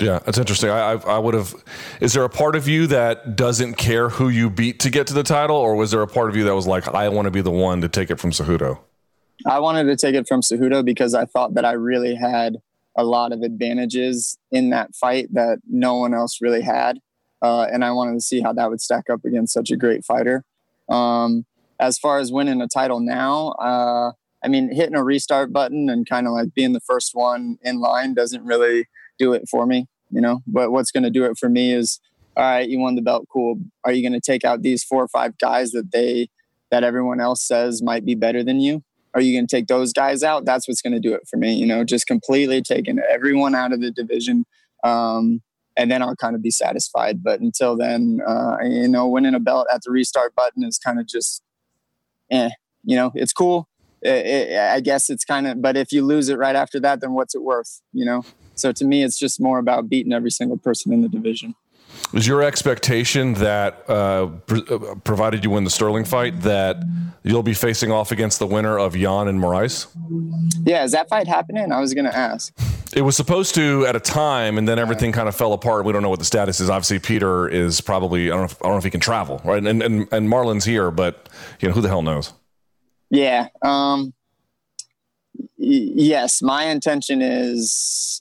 [0.00, 0.70] Yeah, that's interesting.
[0.70, 1.54] I, I, I would have.
[2.00, 5.14] Is there a part of you that doesn't care who you beat to get to
[5.14, 7.30] the title, or was there a part of you that was like, I want to
[7.30, 8.78] be the one to take it from Cejudo?
[9.46, 12.56] I wanted to take it from Cejudo because I thought that I really had
[12.96, 16.98] a lot of advantages in that fight that no one else really had.
[17.42, 20.04] Uh, and I wanted to see how that would stack up against such a great
[20.04, 20.44] fighter.
[20.88, 21.46] Um,
[21.78, 24.12] as far as winning a title now, uh,
[24.44, 27.80] I mean, hitting a restart button and kind of like being the first one in
[27.80, 28.86] line doesn't really
[29.18, 30.42] do it for me, you know.
[30.46, 32.00] But what's going to do it for me is,
[32.36, 33.60] all right, you won the belt, cool.
[33.84, 36.28] Are you going to take out these four or five guys that they
[36.70, 38.82] that everyone else says might be better than you?
[39.12, 40.44] Are you going to take those guys out?
[40.44, 41.82] That's what's going to do it for me, you know.
[41.82, 44.44] Just completely taking everyone out of the division.
[44.84, 45.42] Um,
[45.76, 47.22] and then I'll kind of be satisfied.
[47.22, 51.00] But until then, uh, you know, winning a belt at the restart button is kind
[51.00, 51.42] of just,
[52.30, 52.50] eh,
[52.84, 53.68] you know, it's cool.
[54.02, 57.00] It, it, I guess it's kind of, but if you lose it right after that,
[57.00, 58.24] then what's it worth, you know?
[58.60, 61.54] So to me, it's just more about beating every single person in the division.
[62.12, 66.76] Was your expectation that, uh, uh, provided you win the Sterling fight, that
[67.22, 69.86] you'll be facing off against the winner of Yan and Moraes?
[70.64, 71.70] Yeah, is that fight happening?
[71.70, 72.52] I was going to ask.
[72.94, 75.84] It was supposed to at a time, and then everything kind of fell apart.
[75.84, 76.68] We don't know what the status is.
[76.68, 79.40] Obviously, Peter is probably I don't know if, I don't know if he can travel,
[79.44, 79.64] right?
[79.64, 81.28] And and and Marlon's here, but
[81.60, 82.32] you know who the hell knows?
[83.10, 83.48] Yeah.
[83.62, 84.12] Um,
[85.36, 88.20] y- yes, my intention is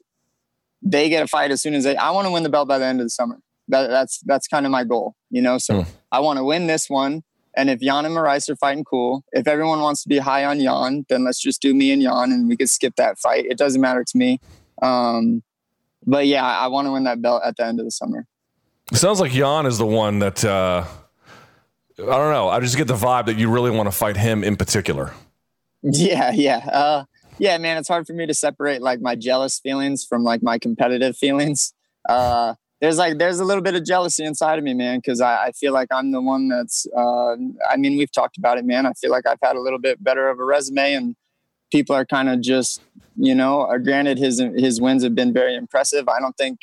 [0.82, 1.96] they get a fight as soon as they.
[1.96, 3.40] I want to win the belt by the end of the summer.
[3.68, 5.58] That, that's that's kind of my goal, you know.
[5.58, 5.88] So mm.
[6.12, 7.24] I want to win this one.
[7.56, 9.24] And if Yan and Moraes are fighting, cool.
[9.32, 12.32] If everyone wants to be high on Yan, then let's just do me and Yan,
[12.32, 13.46] and we could skip that fight.
[13.46, 14.40] It doesn't matter to me.
[14.82, 15.44] Um,
[16.06, 18.26] but yeah, I, I want to win that belt at the end of the summer.
[18.92, 20.86] It sounds like Yan is the one that uh,
[22.00, 22.50] I don't know.
[22.50, 25.14] I just get the vibe that you really want to fight him in particular.
[25.82, 27.06] Yeah, yeah, uh,
[27.40, 27.78] yeah, man.
[27.78, 31.74] It's hard for me to separate like my jealous feelings from like my competitive feelings.
[32.08, 35.48] Uh, there's like there's a little bit of jealousy inside of me, man, because I,
[35.48, 36.88] I, feel like I'm the one that's.
[36.96, 37.34] Uh,
[37.70, 38.86] I mean, we've talked about it, man.
[38.86, 41.16] I feel like I've had a little bit better of a resume, and
[41.72, 42.82] people are kind of just,
[43.18, 43.64] you know.
[43.64, 46.08] Uh, granted, his his wins have been very impressive.
[46.08, 46.60] I don't think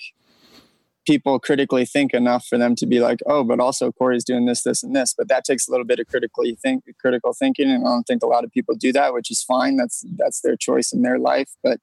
[1.06, 4.62] people critically think enough for them to be like, oh, but also Cory's doing this,
[4.62, 5.14] this, and this.
[5.16, 8.22] But that takes a little bit of critically think critical thinking, and I don't think
[8.22, 9.76] a lot of people do that, which is fine.
[9.76, 11.78] That's that's their choice in their life, but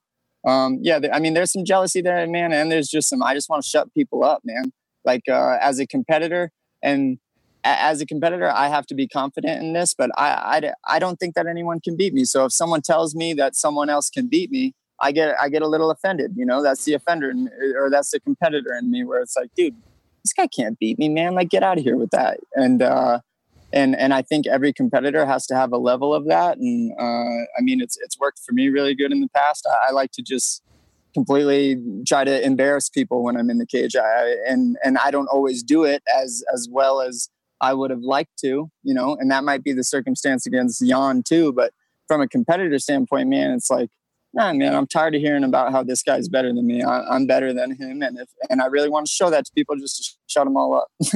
[0.45, 3.23] um, yeah, I mean, there's some jealousy there, man, and there's just some.
[3.23, 4.73] I just want to shut people up, man.
[5.05, 7.17] Like uh, as a competitor, and
[7.63, 11.17] as a competitor, I have to be confident in this, but I, I, I don't
[11.17, 12.25] think that anyone can beat me.
[12.25, 15.61] So if someone tells me that someone else can beat me, I get I get
[15.61, 16.33] a little offended.
[16.35, 19.53] You know, that's the offender in, or that's the competitor in me, where it's like,
[19.53, 19.75] dude,
[20.23, 21.35] this guy can't beat me, man.
[21.35, 22.39] Like, get out of here with that.
[22.55, 23.19] And uh,
[23.73, 26.57] and and I think every competitor has to have a level of that.
[26.57, 27.03] And uh,
[27.57, 29.67] I mean, it's it's worked for me really good in the past.
[29.69, 30.63] I, I, like to just
[31.13, 33.97] completely try to embarrass people when I'm in the cage.
[33.97, 38.03] I, and and I don't always do it as as well as I would have
[38.03, 39.17] liked to, you know.
[39.19, 41.51] And that might be the circumstance against Yan too.
[41.51, 41.73] But
[42.07, 43.89] from a competitor standpoint, man, it's like
[44.33, 46.81] nah, man, I'm tired of hearing about how this guy's better than me.
[46.81, 49.51] I, am better than him, and if and I really want to show that to
[49.53, 50.87] people just to shut them all up.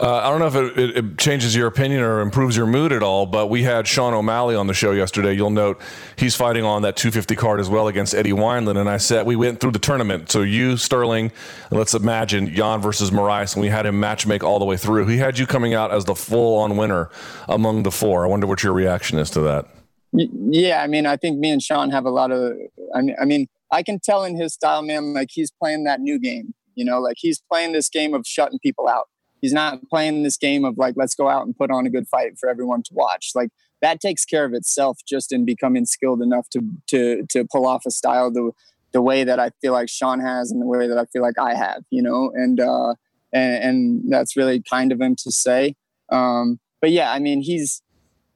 [0.00, 2.92] uh, I don't know if it, it, it, changes your opinion or improves your mood
[2.92, 5.32] at all, but we had Sean O'Malley on the show yesterday.
[5.32, 5.80] You'll note
[6.16, 9.36] he's fighting on that 250 card as well against Eddie Wineland, and I said we
[9.36, 10.30] went through the tournament.
[10.30, 11.32] So you, Sterling,
[11.70, 15.06] let's imagine Yan versus Moraes, and we had him match make all the way through.
[15.06, 17.10] He had you coming out as the full-on winner
[17.48, 18.24] among the four.
[18.24, 19.66] I wonder what your reaction is to that.
[20.12, 22.54] Yeah, I mean, I think me and Sean have a lot of.
[22.94, 26.00] I mean, I mean, I can tell in his style, man, like he's playing that
[26.00, 26.54] new game.
[26.74, 29.08] You know, like he's playing this game of shutting people out.
[29.40, 32.06] He's not playing this game of like, let's go out and put on a good
[32.08, 33.30] fight for everyone to watch.
[33.34, 37.66] Like that takes care of itself just in becoming skilled enough to to to pull
[37.66, 38.50] off a style the
[38.92, 41.38] the way that I feel like Sean has and the way that I feel like
[41.38, 41.82] I have.
[41.90, 42.94] You know, and uh,
[43.32, 45.76] and, and that's really kind of him to say.
[46.10, 47.82] Um, but yeah, I mean, he's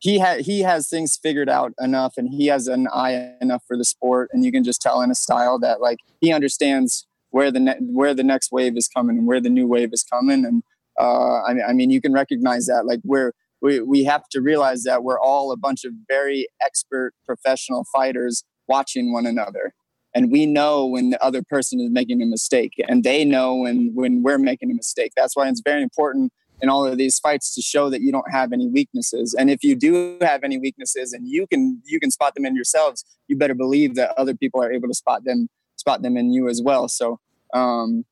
[0.04, 3.74] he has he has things figured out enough and he has an eye enough for
[3.74, 7.50] the sport and you can just tell in a style that like he understands where
[7.50, 10.44] the ne- where the next wave is coming and where the new wave is coming.
[10.44, 10.62] And
[11.00, 14.82] uh, I, I mean you can recognize that like we're we, we have to realize
[14.82, 19.72] that we're all a bunch of very expert professional fighters watching one another.
[20.14, 23.92] And we know when the other person is making a mistake and they know when
[23.94, 25.12] when we're making a mistake.
[25.16, 26.30] That's why it's very important
[26.62, 29.34] in all of these fights to show that you don't have any weaknesses.
[29.34, 32.54] And if you do have any weaknesses and you can you can spot them in
[32.54, 36.32] yourselves, you better believe that other people are able to spot them spot them in
[36.32, 36.88] you as well.
[36.88, 37.20] So
[37.52, 38.04] um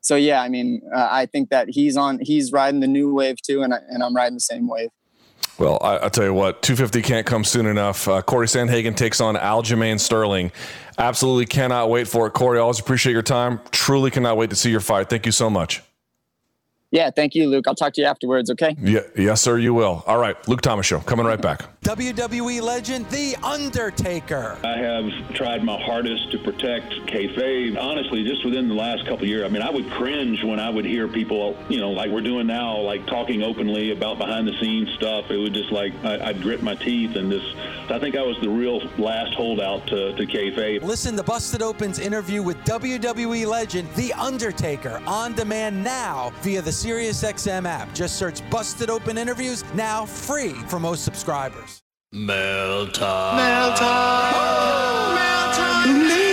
[0.00, 3.36] so yeah, I mean, uh, I think that he's on he's riding the new wave
[3.42, 4.90] too and I, and I'm riding the same wave.
[5.58, 8.08] Well, I, will tell you what, 250 can't come soon enough.
[8.08, 10.50] Uh, Cory Sandhagen takes on Aljamain Sterling.
[10.98, 12.32] Absolutely cannot wait for it.
[12.32, 13.60] Cory, always appreciate your time.
[13.70, 15.08] Truly cannot wait to see your fight.
[15.08, 15.82] Thank you so much.
[16.94, 17.66] Yeah, thank you, Luke.
[17.66, 18.76] I'll talk to you afterwards, okay?
[18.80, 20.04] Yeah, yes, sir, you will.
[20.06, 21.64] All right, Luke Thomas Show, coming right back.
[21.82, 24.56] WWE legend, The Undertaker.
[24.62, 27.76] I have tried my hardest to protect kayfabe.
[27.76, 30.84] Honestly, just within the last couple years, I mean, I would cringe when I would
[30.84, 34.88] hear people, you know, like we're doing now, like talking openly about behind the scenes
[34.94, 35.32] stuff.
[35.32, 37.56] It would just like, I, would grit my teeth and just,
[37.90, 40.82] I think I was the real last holdout to, to kayfabe.
[40.82, 46.83] Listen to Busted Open's interview with WWE legend, The Undertaker, on demand now via the
[46.84, 47.94] SiriusXM app.
[47.94, 51.80] Just search Busted Open Interviews now free for most subscribers.
[52.12, 53.36] Mail time.
[53.36, 55.14] Mail time.
[55.14, 56.23] Mail time.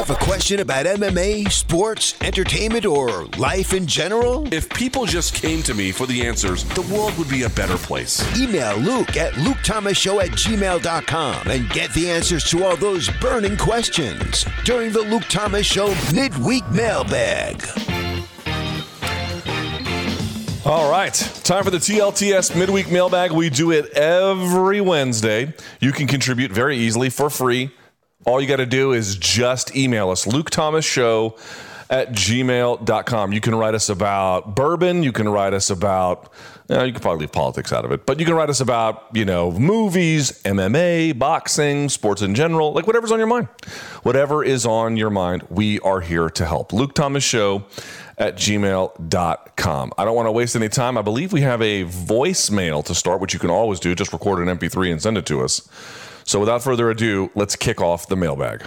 [0.00, 4.48] Have a question about MMA, sports, entertainment, or life in general?
[4.50, 7.76] If people just came to me for the answers, the world would be a better
[7.76, 8.24] place.
[8.34, 14.46] Email Luke at LukeThomasShow at gmail.com and get the answers to all those burning questions
[14.64, 17.62] during the Luke Thomas Show Midweek Mailbag.
[20.64, 21.12] All right,
[21.44, 23.32] time for the TLTS midweek mailbag.
[23.32, 25.52] We do it every Wednesday.
[25.78, 27.70] You can contribute very easily for free
[28.24, 31.36] all you got to do is just email us, Luke Thomas Show
[31.90, 33.32] at gmail.com.
[33.32, 35.02] You can write us about bourbon.
[35.02, 36.32] You can write us about,
[36.68, 38.60] you, know, you can probably leave politics out of it, but you can write us
[38.60, 43.48] about, you know, movies, MMA, boxing, sports in general, like whatever's on your mind.
[44.04, 46.72] Whatever is on your mind, we are here to help.
[46.72, 47.64] Luke Thomas Show
[48.16, 49.92] at gmail.com.
[49.98, 50.96] I don't want to waste any time.
[50.96, 53.94] I believe we have a voicemail to start, which you can always do.
[53.96, 55.68] Just record an MP3 and send it to us.
[56.30, 58.64] So without further ado, let's kick off the mailbag.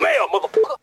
[0.00, 0.70] Mail, motherfucker.
[0.70, 0.78] All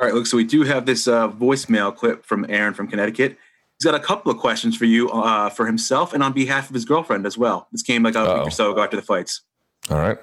[0.00, 3.36] right, look, so we do have this uh, voicemail clip from Aaron from Connecticut.
[3.78, 6.74] He's got a couple of questions for you uh, for himself and on behalf of
[6.74, 7.68] his girlfriend as well.
[7.70, 8.38] This came like a Uh-oh.
[8.38, 9.42] week or so ago after the fights.
[9.90, 10.16] All right.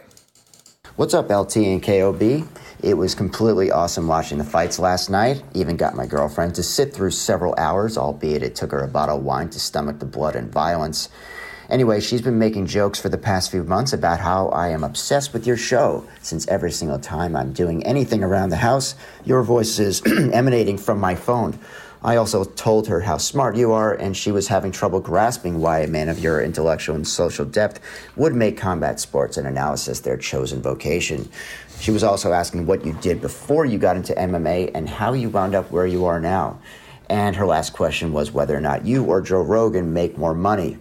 [0.96, 2.50] What's up, LT and KOB?
[2.82, 5.44] It was completely awesome watching the fights last night.
[5.54, 9.18] Even got my girlfriend to sit through several hours, albeit it took her a bottle
[9.18, 11.10] of wine to stomach the blood and violence.
[11.70, 15.34] Anyway, she's been making jokes for the past few months about how I am obsessed
[15.34, 18.94] with your show, since every single time I'm doing anything around the house,
[19.26, 21.58] your voice is emanating from my phone.
[22.04, 25.80] I also told her how smart you are, and she was having trouble grasping why
[25.80, 27.80] a man of your intellectual and social depth
[28.16, 31.28] would make combat sports and analysis their chosen vocation.
[31.80, 35.30] She was also asking what you did before you got into MMA and how you
[35.32, 36.60] wound up where you are now.
[37.10, 40.78] And her last question was whether or not you or Joe Rogan make more money.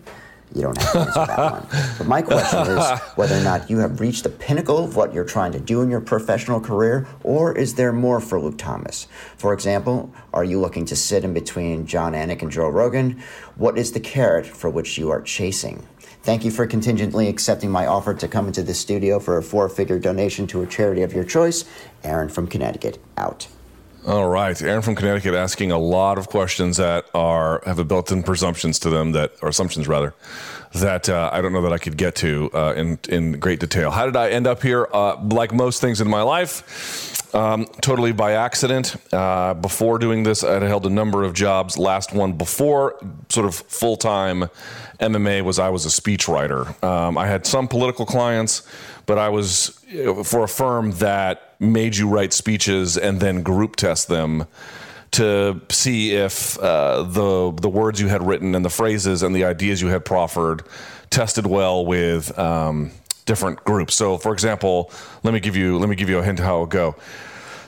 [0.54, 1.66] You don't have to answer that one.
[1.98, 5.24] But my question is whether or not you have reached the pinnacle of what you're
[5.24, 9.08] trying to do in your professional career, or is there more for Luke Thomas?
[9.36, 13.20] For example, are you looking to sit in between Jon Anik and Joe Rogan?
[13.56, 15.86] What is the carrot for which you are chasing?
[16.22, 19.68] Thank you for contingently accepting my offer to come into the studio for a four
[19.68, 21.64] figure donation to a charity of your choice.
[22.02, 23.48] Aaron from Connecticut, out.
[24.06, 28.22] All right, Aaron from Connecticut asking a lot of questions that are have a built-in
[28.22, 30.12] presumptions to them that or assumptions rather
[30.74, 33.90] that uh, I don't know that I could get to uh, in in great detail.
[33.90, 34.88] How did I end up here?
[34.92, 38.96] Uh, like most things in my life, um, totally by accident.
[39.10, 41.78] Uh, before doing this, I had held a number of jobs.
[41.78, 42.98] Last one before
[43.30, 44.50] sort of full time
[45.00, 46.82] MMA was I was a speechwriter.
[46.84, 48.68] Um, I had some political clients,
[49.06, 49.68] but I was
[50.24, 54.46] for a firm that made you write speeches and then group test them
[55.12, 59.44] to see if uh, the the words you had written and the phrases and the
[59.44, 60.62] ideas you had proffered
[61.10, 62.90] tested well with um,
[63.24, 63.94] different groups.
[63.94, 64.90] So, for example,
[65.22, 66.96] let me give you let me give you a hint how it go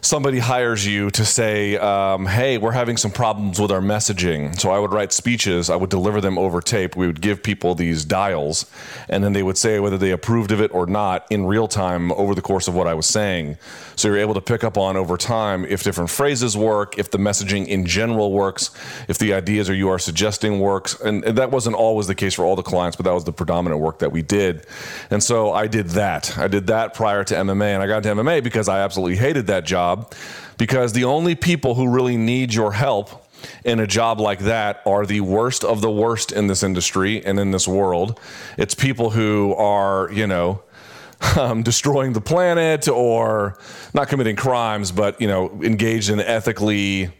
[0.07, 4.71] somebody hires you to say, um, "Hey, we're having some problems with our messaging." So
[4.71, 5.69] I would write speeches.
[5.69, 6.95] I would deliver them over tape.
[6.95, 8.67] We would give people these dials,
[9.09, 12.13] and then they would say whether they approved of it or not in real time
[12.13, 13.59] over the course of what I was saying.
[13.97, 17.19] So you're able to pick up on over time if different phrases work, if the
[17.19, 18.71] messaging in general works,
[19.09, 22.35] if the ideas or you are suggesting works, and, and that wasn't always the case
[22.35, 24.67] for all the clients, but that was the predominant work that we did.
[25.11, 26.39] And so I did that.
[26.39, 29.47] I did that prior to MMA, and I got into MMA because I absolutely hated
[29.49, 30.13] that job job
[30.59, 33.25] because the only people who really need your help
[33.65, 37.39] in a job like that are the worst of the worst in this industry and
[37.39, 38.19] in this world.
[38.57, 40.63] It's people who are, you know,
[41.39, 43.59] um, destroying the planet or
[43.95, 47.11] not committing crimes, but, you know, engaged in ethically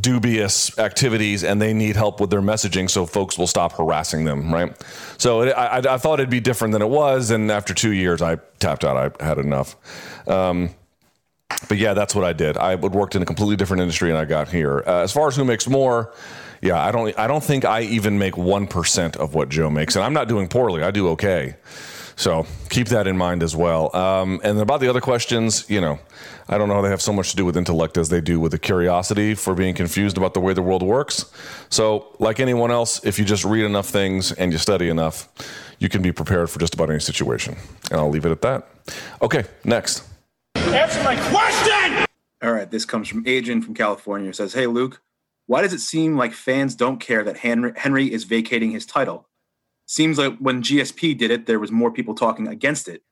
[0.00, 4.52] dubious activities and they need help with their messaging so folks will stop harassing them
[4.52, 4.74] right?
[5.18, 8.22] So it, I, I, thought it'd be different than it was and after two years
[8.22, 9.14] i tapped out.
[9.20, 9.76] I had enough.
[10.26, 10.70] Um,
[11.68, 12.56] but yeah, that's what I did.
[12.56, 14.82] I would worked in a completely different industry, and I got here.
[14.86, 16.12] Uh, as far as who makes more,
[16.60, 17.18] yeah, I don't.
[17.18, 20.28] I don't think I even make one percent of what Joe makes, and I'm not
[20.28, 20.82] doing poorly.
[20.82, 21.56] I do okay.
[22.16, 23.94] So keep that in mind as well.
[23.94, 25.98] Um, and about the other questions, you know,
[26.48, 28.52] I don't know they have so much to do with intellect as they do with
[28.52, 31.24] the curiosity for being confused about the way the world works.
[31.70, 35.28] So, like anyone else, if you just read enough things and you study enough,
[35.78, 37.56] you can be prepared for just about any situation.
[37.90, 38.68] And I'll leave it at that.
[39.20, 40.13] Okay, next.
[40.72, 42.06] Answer my question!
[42.42, 44.32] All right, this comes from Adrian from California.
[44.32, 45.00] Says, Hey, Luke,
[45.46, 49.28] why does it seem like fans don't care that Henry, Henry is vacating his title?
[49.86, 53.02] Seems like when GSP did it, there was more people talking against it.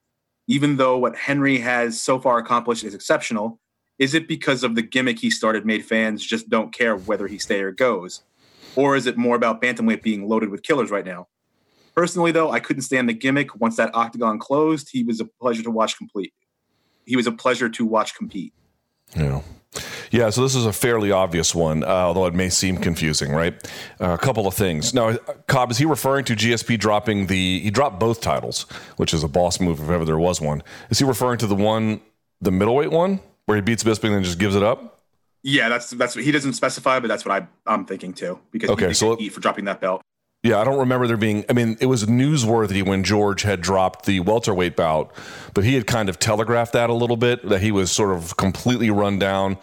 [0.48, 3.60] Even though what Henry has so far accomplished is exceptional,
[3.98, 7.38] is it because of the gimmick he started made fans just don't care whether he
[7.38, 8.22] stay or goes?
[8.74, 11.28] Or is it more about bantamweight being loaded with killers right now?
[11.94, 13.60] Personally, though, I couldn't stand the gimmick.
[13.60, 16.32] Once that octagon closed, he was a pleasure to watch complete.
[17.06, 18.52] He was a pleasure to watch compete.
[19.16, 19.42] Yeah.
[20.10, 23.54] Yeah, so this is a fairly obvious one, uh, although it may seem confusing, right?
[23.98, 24.92] Uh, a couple of things.
[24.92, 28.66] Now, Cobb, is he referring to GSP dropping the, he dropped both titles,
[28.98, 30.62] which is a boss move if ever there was one.
[30.90, 32.02] Is he referring to the one,
[32.42, 35.00] the middleweight one, where he beats Bisping and then just gives it up?
[35.42, 38.70] Yeah, that's that's what he doesn't specify, but that's what I, I'm thinking too, because
[38.70, 40.02] okay, he so for dropping that belt.
[40.44, 41.44] Yeah, I don't remember there being.
[41.48, 45.12] I mean, it was newsworthy when George had dropped the welterweight bout,
[45.54, 48.36] but he had kind of telegraphed that a little bit that he was sort of
[48.36, 49.56] completely run down.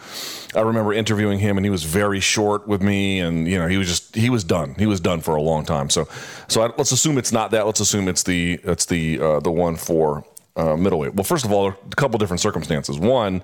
[0.56, 3.76] I remember interviewing him, and he was very short with me, and you know, he
[3.76, 4.74] was just he was done.
[4.76, 5.90] He was done for a long time.
[5.90, 6.08] So,
[6.48, 7.66] so I, let's assume it's not that.
[7.66, 10.24] Let's assume it's the it's the uh, the one for
[10.56, 11.14] uh, middleweight.
[11.14, 12.98] Well, first of all, a couple different circumstances.
[12.98, 13.44] One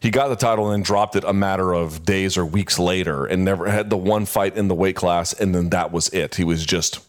[0.00, 3.26] he got the title and then dropped it a matter of days or weeks later
[3.26, 6.36] and never had the one fight in the weight class and then that was it.
[6.36, 7.00] He was just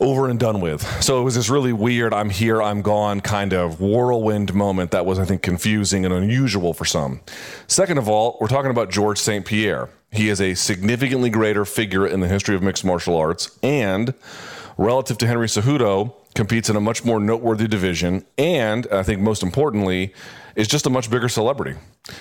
[0.00, 0.82] over and done with.
[1.02, 5.04] So it was this really weird i'm here i'm gone kind of whirlwind moment that
[5.06, 7.20] was i think confusing and unusual for some.
[7.66, 9.88] Second of all we're talking about george st pierre.
[10.10, 14.14] He is a significantly greater figure in the history of mixed martial arts and
[14.76, 19.42] relative to henry cejudo competes in a much more noteworthy division and i think most
[19.42, 20.14] importantly
[20.54, 21.76] is just a much bigger celebrity.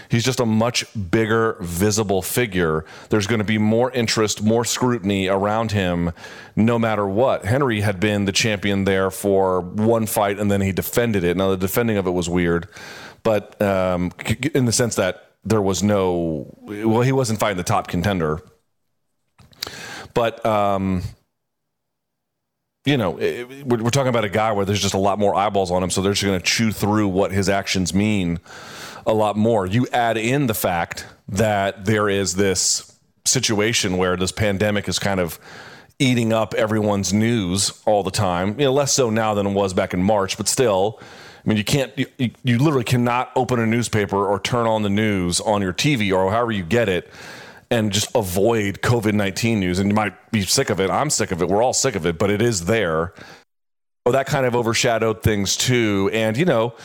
[0.09, 2.85] He's just a much bigger, visible figure.
[3.09, 6.11] There's going to be more interest, more scrutiny around him
[6.55, 7.45] no matter what.
[7.45, 11.37] Henry had been the champion there for one fight and then he defended it.
[11.37, 12.67] Now, the defending of it was weird,
[13.23, 14.11] but um,
[14.53, 18.41] in the sense that there was no, well, he wasn't fighting the top contender.
[20.13, 21.03] But um,
[22.87, 23.11] you know,
[23.65, 26.01] we're, talking about a guy where there's just a lot more eyeballs on him, so
[26.01, 28.39] they're just going to chew through what his actions mean
[29.05, 29.65] a lot more.
[29.65, 35.19] You add in the fact that there is this situation where this pandemic is kind
[35.19, 35.37] of
[35.99, 38.57] eating up everyone's news all the time.
[38.57, 41.01] You know, less so now than it was back in March, but still.
[41.01, 44.89] I mean, you can't, you, you literally cannot open a newspaper or turn on the
[44.89, 47.11] news on your TV or however you get it
[47.69, 49.79] and just avoid COVID 19 news.
[49.79, 50.89] And you might be sick of it.
[50.89, 51.47] I'm sick of it.
[51.47, 53.13] We're all sick of it, but it is there.
[54.05, 56.09] Oh, that kind of overshadowed things too.
[56.13, 56.75] And, you know,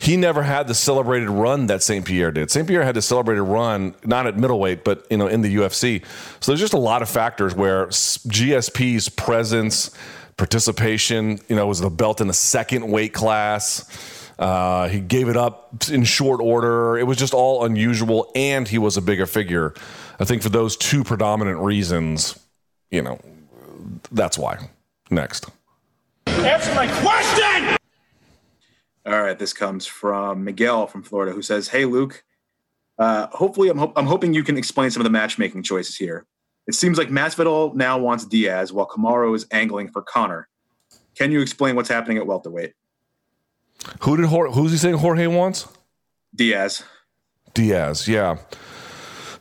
[0.00, 2.04] he never had the celebrated run that St.
[2.04, 2.50] Pierre did.
[2.50, 2.66] St.
[2.66, 6.02] Pierre had the celebrated run, not at middleweight, but, you know, in the UFC.
[6.40, 9.90] So there's just a lot of factors where GSP's presence,
[10.38, 13.84] participation, you know, was the belt in the second weight class.
[14.38, 16.96] Uh, he gave it up in short order.
[16.96, 19.74] It was just all unusual, and he was a bigger figure.
[20.20, 22.38] I think for those two predominant reasons,
[22.90, 23.18] you know,
[24.12, 24.58] that's why.
[25.10, 25.46] Next.
[26.26, 27.76] Answer my question!
[29.06, 32.22] All right, this comes from Miguel from Florida who says, Hey, Luke,
[32.98, 36.26] uh, hopefully, I'm, ho- I'm hoping you can explain some of the matchmaking choices here.
[36.66, 40.48] It seems like Masvidal now wants Diaz while Kamaru is angling for Conor.
[41.16, 42.74] Can you explain what's happening at welterweight?
[44.00, 45.66] Who did Jorge, who's he saying Jorge wants?
[46.34, 46.84] Diaz.
[47.54, 48.36] Diaz, yeah.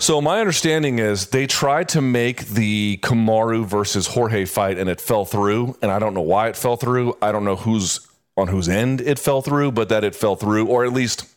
[0.02, 5.02] So my understanding is they tried to make the Kamaru versus Jorge fight and it
[5.02, 7.18] fell through, and I don't know why it fell through.
[7.22, 10.68] I don't know who's on whose end it fell through, but that it fell through,
[10.68, 11.28] or at least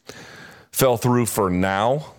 [0.71, 2.13] fell through for now.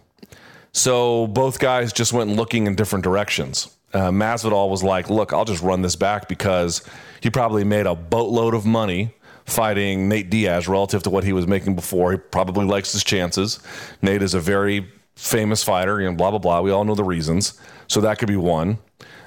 [0.73, 3.73] So both guys just went looking in different directions.
[3.93, 6.83] Uh, Masvidal was like, "Look, I'll just run this back because
[7.21, 9.13] he probably made a boatload of money."
[9.45, 12.13] Fighting Nate Diaz relative to what he was making before.
[12.13, 13.59] He probably likes his chances.
[14.01, 16.61] Nate is a very famous fighter, you know, blah blah blah.
[16.61, 18.77] We all know the reasons, so that could be one.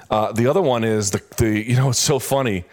[0.09, 2.65] Uh, the other one is the the you know it's so funny.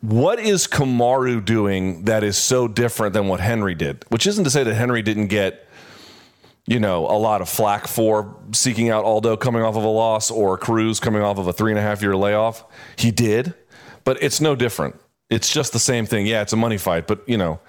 [0.00, 4.04] What is Kamaru doing that is so different than what Henry did?
[4.08, 5.68] Which isn't to say that Henry didn't get
[6.66, 10.30] you know a lot of flack for seeking out Aldo coming off of a loss
[10.30, 12.64] or Cruz coming off of a three and a half year layoff.
[12.96, 13.54] He did,
[14.04, 14.96] but it's no different.
[15.30, 16.26] It's just the same thing.
[16.26, 17.60] Yeah, it's a money fight, but you know,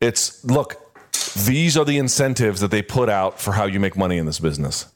[0.00, 0.85] it's look
[1.34, 4.38] these are the incentives that they put out for how you make money in this
[4.38, 4.86] business.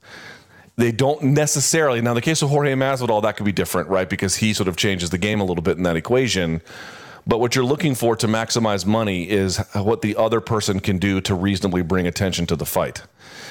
[0.77, 2.01] They don't necessarily.
[2.01, 4.09] Now, the case of Jorge Masvidal, that could be different, right?
[4.09, 6.63] Because he sort of changes the game a little bit in that equation.
[7.27, 11.21] But what you're looking for to maximize money is what the other person can do
[11.23, 13.03] to reasonably bring attention to the fight.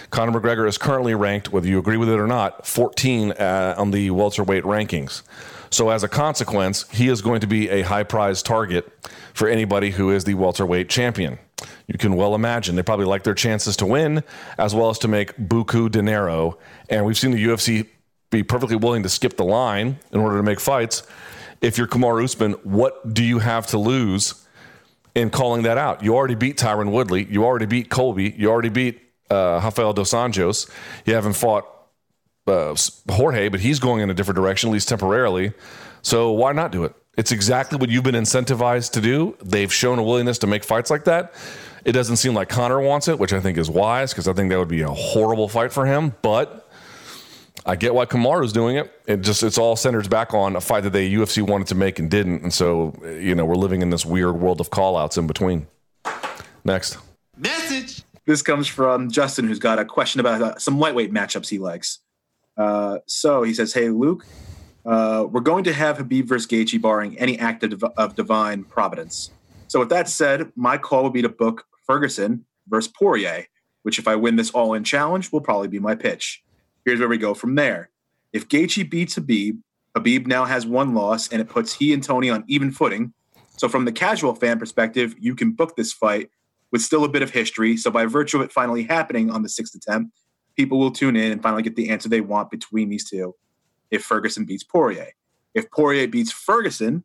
[0.10, 3.92] Conor McGregor is currently ranked, whether you agree with it or not, 14 uh, on
[3.92, 5.22] the welterweight rankings.
[5.70, 8.92] So, as a consequence, he is going to be a high prize target
[9.34, 11.40] for anybody who is the welterweight champion.
[11.88, 14.24] You can well imagine they probably like their chances to win
[14.58, 16.58] as well as to make buku dinero.
[16.90, 17.88] And we've seen the UFC
[18.30, 21.04] be perfectly willing to skip the line in order to make fights.
[21.62, 24.46] If you're Kamaru Usman, what do you have to lose
[25.16, 26.04] in calling that out?
[26.04, 27.26] You already beat Tyron Woodley.
[27.26, 28.34] You already beat Colby.
[28.38, 30.70] You already beat uh, Rafael Dos Anjos.
[31.06, 31.66] You haven't fought
[32.48, 32.76] uh,
[33.10, 35.54] Jorge, but he's going in a different direction, at least temporarily.
[36.02, 36.96] So why not do it?
[37.20, 39.36] It's exactly what you've been incentivized to do.
[39.44, 41.34] They've shown a willingness to make fights like that.
[41.84, 44.50] It doesn't seem like Conor wants it, which I think is wise because I think
[44.52, 46.16] that would be a horrible fight for him.
[46.22, 46.66] But
[47.66, 48.94] I get why Kamaru's doing it.
[49.06, 52.00] It just it's all centers back on a fight that the UFC wanted to make
[52.00, 55.18] and didn't, and so you know we're living in this weird world of call outs
[55.18, 55.68] in between.
[56.64, 57.00] Next
[57.36, 58.04] message.
[58.28, 62.00] This comes from Justin, who's got a question about uh, some lightweight matchups he likes.
[62.56, 64.26] Uh, so he says, "Hey Luke,
[64.86, 69.32] uh, we're going to have Khabib versus Gaethje, barring any act of, of divine providence.
[69.68, 73.46] So with that said, my call would be to book Ferguson versus Poirier,
[73.84, 76.44] which if I win this all-in challenge, will probably be my pitch.
[76.86, 77.90] Here's where we go from there.
[78.34, 79.60] If Gaethje beats Khabib,
[79.96, 83.14] Khabib now has one loss, and it puts he and Tony on even footing.
[83.58, 86.30] So from the casual fan perspective, you can book this fight
[86.72, 87.76] with still a bit of history.
[87.76, 90.16] So by virtue of it finally happening on the sixth attempt,
[90.56, 93.36] people will tune in and finally get the answer they want between these two
[93.92, 95.14] if Ferguson beats Poirier.
[95.54, 97.04] If Poirier beats Ferguson,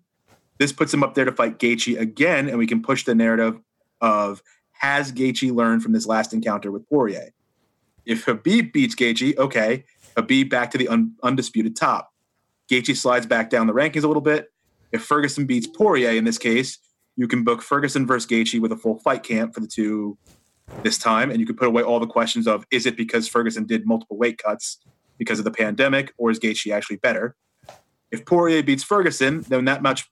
[0.59, 3.61] this puts him up there to fight Gaethje again, and we can push the narrative
[4.01, 7.31] of has Gaethje learned from this last encounter with Poirier?
[8.05, 9.85] If Khabib beats Gaethje, okay,
[10.17, 12.13] Khabib back to the un- undisputed top.
[12.71, 14.53] Gaethje slides back down the rankings a little bit.
[14.93, 16.79] If Ferguson beats Poirier in this case,
[17.17, 20.19] you can book Ferguson versus Gaethje with a full fight camp for the two
[20.83, 23.67] this time, and you can put away all the questions of is it because Ferguson
[23.67, 24.79] did multiple weight cuts
[25.19, 27.37] because of the pandemic, or is Gaethje actually better?
[28.11, 30.11] If Poirier beats Ferguson, then that much,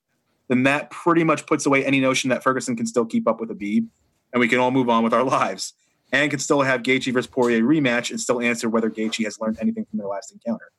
[0.49, 3.51] then that pretty much puts away any notion that Ferguson can still keep up with
[3.51, 3.87] Khabib,
[4.33, 5.75] and we can all move on with our lives,
[6.13, 9.59] and can still have Gaethje versus Poirier rematch and still answer whether Gaethje has learned
[9.61, 10.71] anything from their last encounter.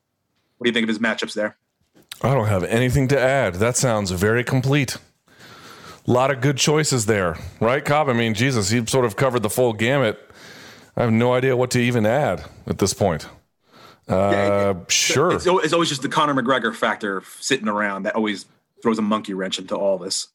[0.57, 1.57] What do you think of his matchups there?
[2.21, 3.55] I don't have anything to add.
[3.55, 4.97] That sounds very complete.
[6.05, 8.09] A lot of good choices there, right, Cobb?
[8.09, 10.19] I mean, Jesus, he sort of covered the full gamut.
[10.95, 13.27] I have no idea what to even add at this point.
[14.07, 15.33] Uh, yeah, sure.
[15.33, 18.45] It's, it's, always just the Conor McGregor factor sitting around that always
[18.81, 20.27] throws a monkey wrench into all this.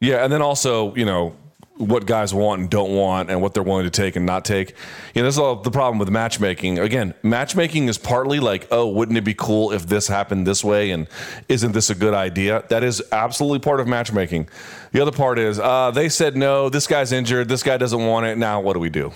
[0.00, 1.36] Yeah, and then also, you know,
[1.76, 4.70] what guys want and don't want and what they're willing to take and not take.
[5.14, 6.78] You know, this is all the problem with matchmaking.
[6.78, 10.92] Again, matchmaking is partly like, oh, wouldn't it be cool if this happened this way
[10.92, 11.08] and
[11.48, 12.64] isn't this a good idea?
[12.68, 14.48] That is absolutely part of matchmaking.
[14.92, 18.26] The other part is uh, they said no, this guy's injured, this guy doesn't want
[18.26, 18.38] it.
[18.38, 19.12] Now what do we do?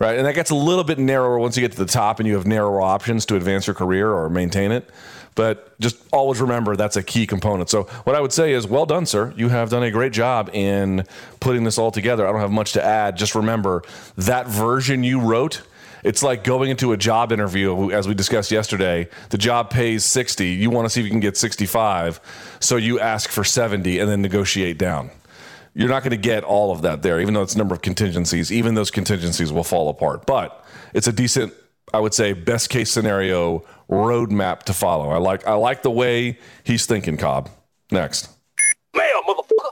[0.00, 0.16] Right?
[0.16, 2.34] And that gets a little bit narrower once you get to the top and you
[2.34, 4.88] have narrower options to advance your career or maintain it.
[5.34, 7.68] But just always remember that's a key component.
[7.68, 9.32] So, what I would say is, well done, sir.
[9.36, 11.04] You have done a great job in
[11.38, 12.26] putting this all together.
[12.26, 13.16] I don't have much to add.
[13.16, 13.82] Just remember
[14.16, 15.62] that version you wrote.
[16.02, 19.08] It's like going into a job interview, as we discussed yesterday.
[19.28, 20.46] The job pays 60.
[20.48, 22.20] You want to see if you can get 65.
[22.58, 25.10] So you ask for 70 and then negotiate down
[25.74, 27.82] you're not going to get all of that there, even though it's a number of
[27.82, 28.50] contingencies.
[28.50, 30.26] Even those contingencies will fall apart.
[30.26, 30.64] But
[30.94, 31.54] it's a decent,
[31.94, 35.10] I would say, best case scenario roadmap to follow.
[35.10, 37.50] I like I like the way he's thinking, Cobb.
[37.90, 38.28] Next.
[38.94, 39.70] Mail, motherfucker.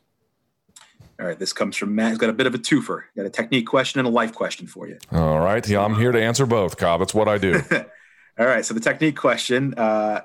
[1.21, 2.11] All right, this comes from Matt.
[2.11, 3.03] He's got a bit of a twofer.
[3.17, 4.99] Got a technique question and a life question for you.
[5.11, 7.03] All right, yeah, I'm here to answer both, Cobb.
[7.03, 7.61] It's what I do.
[8.39, 9.75] All right, so the technique question.
[9.75, 10.21] Uh,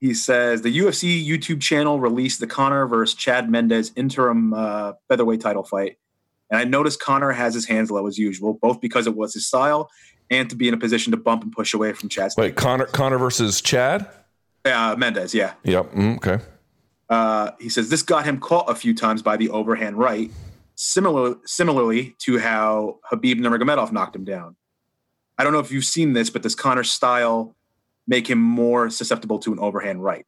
[0.00, 5.40] he says the UFC YouTube channel released the Conor versus Chad Mendes interim uh, featherweight
[5.40, 5.96] title fight,
[6.50, 9.46] and I noticed Conor has his hands low as usual, both because it was his
[9.46, 9.90] style
[10.30, 12.32] and to be in a position to bump and push away from Chad.
[12.36, 14.08] Wait, Conor Conor versus Chad?
[14.64, 15.34] Yeah, uh, Mendes.
[15.34, 15.54] Yeah.
[15.62, 15.92] Yep.
[15.92, 16.44] Mm, okay.
[17.08, 20.30] Uh, he says this got him caught a few times by the overhand right,
[20.74, 24.56] similar similarly to how Khabib Nurmagomedov knocked him down.
[25.38, 27.54] I don't know if you've seen this, but this Conor style
[28.06, 30.26] make him more susceptible to an overhand right.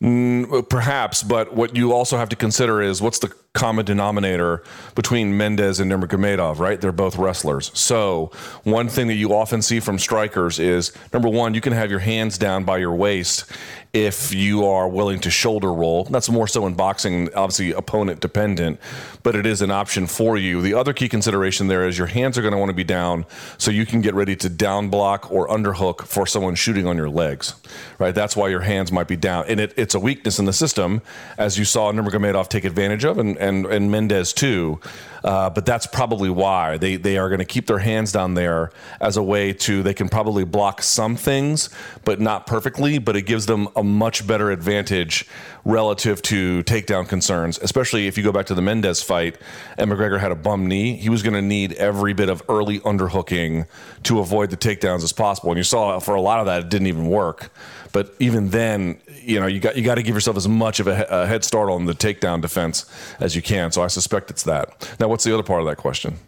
[0.00, 4.62] Mm, perhaps, but what you also have to consider is what's the common denominator
[4.94, 6.80] between Mendes and Nurmagomedov, right?
[6.80, 7.72] They're both wrestlers.
[7.74, 8.30] So,
[8.62, 11.98] one thing that you often see from strikers is number one, you can have your
[11.98, 13.50] hands down by your waist
[13.92, 16.04] if you are willing to shoulder roll.
[16.04, 18.78] That's more so in boxing, obviously opponent dependent,
[19.22, 20.60] but it is an option for you.
[20.60, 23.24] The other key consideration there is your hands are going to want to be down
[23.56, 27.08] so you can get ready to down block or underhook for someone shooting on your
[27.08, 27.54] legs,
[27.98, 28.14] right?
[28.14, 29.46] That's why your hands might be down.
[29.48, 31.00] And it, it's a weakness in the system,
[31.38, 34.80] as you saw Nurmagomedov take advantage of, and, and, and Mendes too.
[35.24, 38.70] Uh, but that's probably why they, they are going to keep their hands down there
[39.00, 41.70] as a way to they can probably block some things,
[42.04, 42.98] but not perfectly.
[42.98, 45.26] But it gives them a much better advantage
[45.64, 49.36] relative to takedown concerns, especially if you go back to the Mendes fight
[49.76, 50.96] and McGregor had a bum knee.
[50.96, 53.66] He was going to need every bit of early underhooking
[54.04, 55.50] to avoid the takedowns as possible.
[55.50, 57.50] And you saw for a lot of that, it didn't even work.
[57.92, 60.86] But even then, you know, you got you got to give yourself as much of
[60.86, 62.86] a, a, head start on the takedown defense
[63.20, 63.72] as you can.
[63.72, 64.88] So I suspect it's that.
[65.00, 66.18] Now, what's the other part of that question?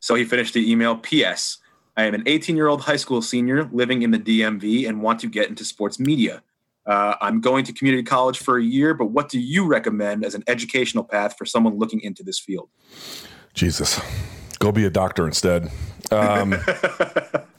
[0.00, 0.96] So he finished the email.
[0.96, 1.58] P.S.
[1.96, 5.20] I am an 18 year old high school senior living in the DMV and want
[5.20, 6.42] to get into sports media.
[6.86, 10.34] Uh, I'm going to community college for a year, but what do you recommend as
[10.34, 12.70] an educational path for someone looking into this field?
[13.52, 14.00] Jesus,
[14.58, 15.70] go be a doctor instead.
[16.10, 16.52] Um,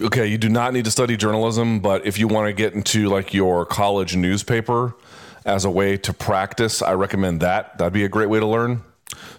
[0.00, 3.08] okay, you do not need to study journalism, but if you want to get into
[3.08, 4.94] like your college newspaper
[5.44, 7.78] as a way to practice, I recommend that.
[7.78, 8.82] That'd be a great way to learn.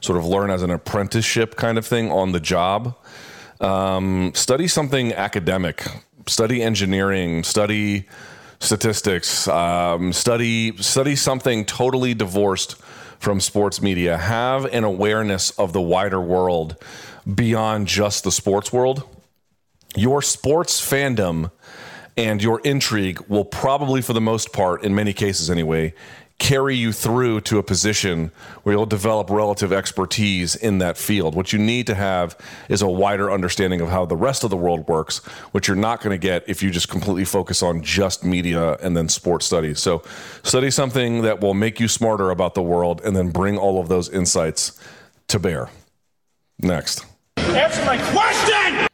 [0.01, 2.95] Sort of learn as an apprenticeship kind of thing on the job.
[3.59, 5.85] Um, study something academic.
[6.27, 7.43] Study engineering.
[7.43, 8.07] Study
[8.59, 9.47] statistics.
[9.47, 12.81] Um, study study something totally divorced
[13.19, 14.17] from sports media.
[14.17, 16.75] Have an awareness of the wider world
[17.33, 19.03] beyond just the sports world
[19.97, 21.51] your sports fandom
[22.15, 25.93] and your intrigue will probably, for the most part, in many cases anyway,
[26.39, 28.31] carry you through to a position
[28.61, 31.33] where you'll develop relative expertise in that field.
[31.33, 32.37] What you need to have
[32.69, 35.17] is a wider understanding of how the rest of the world works,
[35.51, 38.95] which you're not going to get if you just completely focus on just media and
[38.95, 39.79] then sports studies.
[39.79, 40.03] So,
[40.43, 43.87] study something that will make you smarter about the world and then bring all of
[43.87, 44.79] those insights
[45.29, 45.69] to bear.
[46.59, 47.03] Next.
[47.37, 48.86] Answer my question!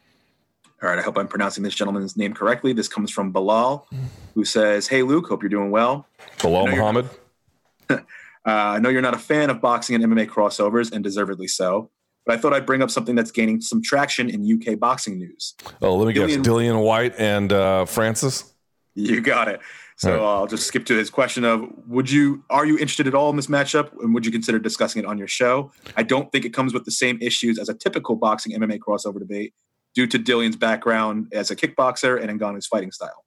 [0.84, 2.74] All right, I hope I'm pronouncing this gentleman's name correctly.
[2.74, 3.88] This comes from Bilal,
[4.36, 6.06] who says, Hey, Luke, hope you're doing well.
[6.42, 7.10] Bilal Muhammad.
[7.90, 8.00] uh,
[8.46, 11.90] I know you're not a fan of boxing and MMA crossovers, and deservedly so,
[12.26, 15.56] but I thought I'd bring up something that's gaining some traction in UK boxing news.
[15.82, 18.54] Oh, let me Dillian, guess Dillian Whyte and uh, Francis?
[18.94, 19.62] You got it.
[19.96, 20.20] So right.
[20.20, 23.38] I'll just skip to his question of would you are you interested at all in
[23.38, 25.72] this matchup and would you consider discussing it on your show?
[25.96, 29.20] I don't think it comes with the same issues as a typical boxing MMA crossover
[29.20, 29.54] debate,
[29.94, 33.24] due to Dillian's background as a kickboxer and Ngannou's fighting style.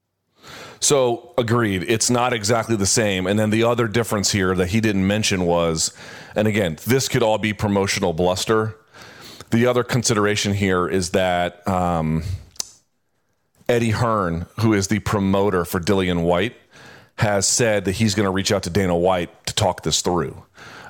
[0.80, 1.84] So agreed.
[1.88, 3.26] It's not exactly the same.
[3.26, 5.96] And then the other difference here that he didn't mention was,
[6.34, 8.76] and again, this could all be promotional bluster.
[9.50, 12.22] The other consideration here is that um,
[13.68, 16.56] Eddie Hearn, who is the promoter for Dillian Whyte,
[17.16, 20.44] has said that he's going to reach out to Dana White to talk this through.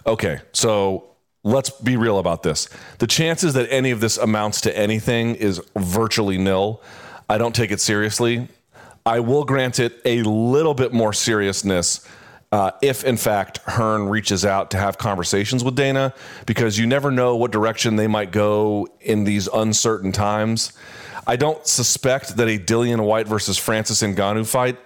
[0.06, 1.15] Okay, so
[1.46, 2.68] let's be real about this.
[2.98, 6.82] The chances that any of this amounts to anything is virtually nil.
[7.28, 8.48] I don't take it seriously.
[9.06, 12.06] I will grant it a little bit more seriousness
[12.50, 16.14] uh, if, in fact, Hearn reaches out to have conversations with Dana,
[16.46, 20.72] because you never know what direction they might go in these uncertain times.
[21.28, 24.78] I don't suspect that a Dillian Whyte versus Francis Ngannou fight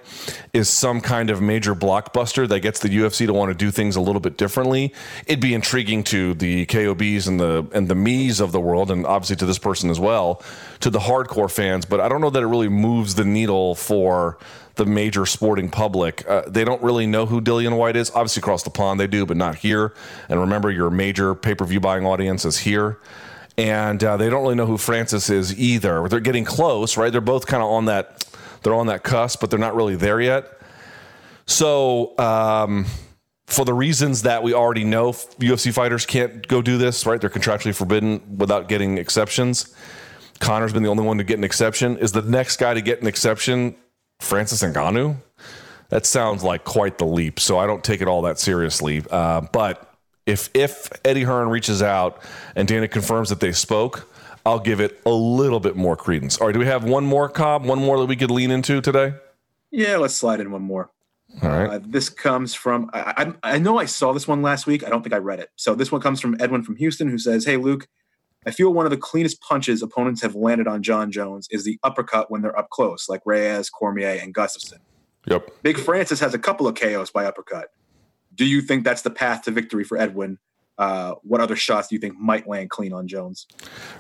[0.55, 3.95] is some kind of major blockbuster that gets the UFC to want to do things
[3.95, 4.95] a little bit differently.
[5.27, 9.05] It'd be intriguing to the KOBs and the and the me's of the world, and
[9.05, 10.43] obviously to this person as well,
[10.81, 11.85] to the hardcore fans.
[11.85, 14.39] But I don't know that it really moves the needle for
[14.77, 16.27] the major sporting public.
[16.27, 18.11] Uh, they don't really know who Dillian Whyte is.
[18.13, 19.93] Obviously, across the pond they do, but not here.
[20.31, 22.99] And remember, your major pay per view buying audience is here
[23.57, 26.09] and uh, they don't really know who Francis is either.
[26.09, 27.11] They're getting close, right?
[27.11, 28.25] They're both kind of on that
[28.63, 30.47] they're on that cusp, but they're not really there yet.
[31.47, 32.87] So, um,
[33.47, 37.21] for the reasons that we already know, UFC fighters can't go do this, right?
[37.21, 39.75] They're contractually forbidden without getting exceptions.
[40.39, 41.99] Conor's been the only one to get an exception.
[41.99, 43.75] Is the next guy to get an exception
[44.21, 45.17] Francis Ngannou?
[45.89, 47.41] That sounds like quite the leap.
[47.41, 49.03] So I don't take it all that seriously.
[49.11, 49.90] Uh, but
[50.31, 52.23] if if Eddie Hearn reaches out
[52.55, 54.09] and Dana confirms that they spoke,
[54.47, 56.39] I'll give it a little bit more credence.
[56.39, 57.65] All right, do we have one more Cobb?
[57.65, 59.15] One more that we could lean into today?
[59.71, 60.91] Yeah, let's slide in one more.
[61.43, 61.71] All right.
[61.71, 64.85] Uh, this comes from I, I, I know I saw this one last week.
[64.85, 65.51] I don't think I read it.
[65.57, 67.87] So this one comes from Edwin from Houston, who says, "Hey Luke,
[68.47, 71.79] I feel one of the cleanest punches opponents have landed on Jon Jones is the
[71.83, 74.79] uppercut when they're up close, like Reyes, Cormier, and Gustafsson.
[75.27, 75.51] Yep.
[75.63, 77.69] Big Francis has a couple of KOs by uppercut
[78.41, 80.39] do you think that's the path to victory for Edwin?
[80.79, 83.47] Uh, what other shots do you think might land clean on Jones?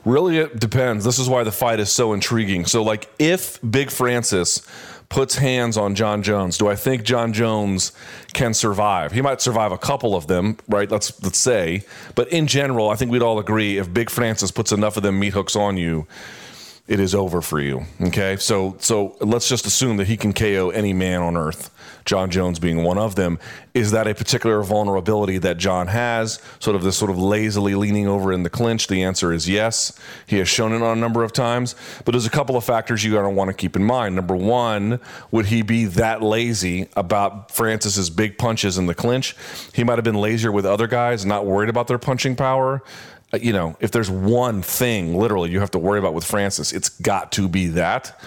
[0.06, 1.04] Really, it depends.
[1.04, 2.64] This is why the fight is so intriguing.
[2.64, 4.66] So, like, if Big Francis
[5.10, 7.92] puts hands on Jon Jones, do I think Jon Jones
[8.32, 9.12] can survive?
[9.12, 10.90] He might survive a couple of them, right?
[10.90, 11.84] Let's let's say,
[12.14, 15.20] but in general, I think we'd all agree if Big Francis puts enough of them
[15.20, 16.06] meat hooks on you,
[16.88, 17.82] it is over for you.
[18.00, 21.70] Okay, so so let's just assume that he can KO any man on earth.
[22.04, 23.38] Jon Jones being one of them.
[23.74, 26.40] Is that a particular vulnerability that Jon has?
[26.58, 28.88] Sort of this sort of lazily leaning over in the clinch?
[28.88, 29.98] The answer is yes.
[30.26, 31.74] He has shown it on a number of times.
[32.04, 34.14] But there's a couple of factors you're going to want to keep in mind.
[34.14, 39.36] Number one, would he be that lazy about Francis's big punches in the clinch?
[39.72, 42.82] He might have been lazier with other guys, not worried about their punching power
[43.32, 46.72] uh, you know, if there's one thing literally you have to worry about with Francis,
[46.72, 48.20] it's got to be that.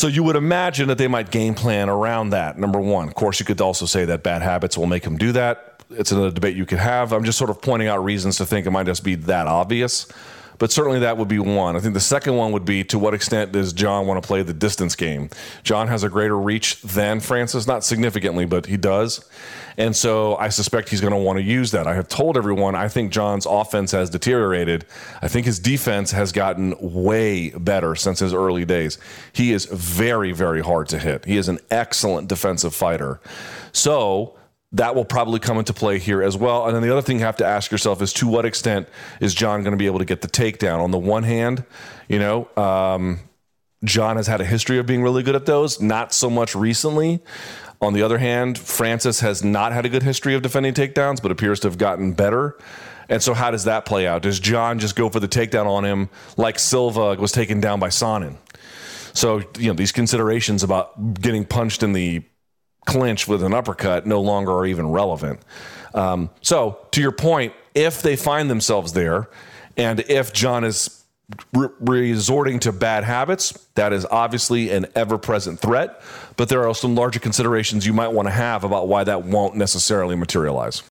[0.00, 2.56] So you would imagine that they might game plan around that.
[2.56, 5.32] Number one, of course, you could also say that bad habits will make him do
[5.32, 5.84] that.
[5.90, 7.12] It's another debate you could have.
[7.12, 10.06] I'm just sort of pointing out reasons to think it might just be that obvious.
[10.60, 11.74] But certainly that would be one.
[11.74, 14.42] I think the second one would be to what extent does Jon want to play
[14.42, 15.30] the distance game?
[15.64, 19.24] Jon has a greater reach than Francis, not significantly, but he does.
[19.78, 21.86] And so I suspect he's going to want to use that.
[21.86, 24.84] I have told everyone I think Jon's offense has deteriorated.
[25.22, 28.98] I think his defense has gotten way better since his early days.
[29.32, 31.24] He is very, very hard to hit.
[31.24, 33.18] He is an excellent defensive fighter.
[33.72, 34.36] So
[34.72, 36.66] that will probably come into play here as well.
[36.66, 38.88] And then the other thing you have to ask yourself is to what extent
[39.20, 40.78] is Jon going to be able to get the takedown?
[40.78, 41.64] On the one hand,
[42.08, 43.20] you know, um,
[43.84, 47.20] Jon has had a history of being really good at those, not so much recently.
[47.80, 51.32] On the other hand, Francis has not had a good history of defending takedowns, but
[51.32, 52.58] appears to have gotten better.
[53.08, 54.22] And so, how does that play out?
[54.22, 57.88] Does Jon just go for the takedown on him like Silva was taken down by
[57.88, 58.36] Sonnen?
[59.14, 62.22] So, you know, these considerations about getting punched in the
[62.86, 65.40] clinch with an uppercut no longer are even relevant.
[65.94, 69.28] Um, so, to your point, if they find themselves there,
[69.76, 71.04] and if Jon is
[71.52, 76.02] re- resorting to bad habits, that is obviously an ever present threat.
[76.36, 79.56] But there are some larger considerations you might want to have about why that won't
[79.56, 80.82] necessarily materialize.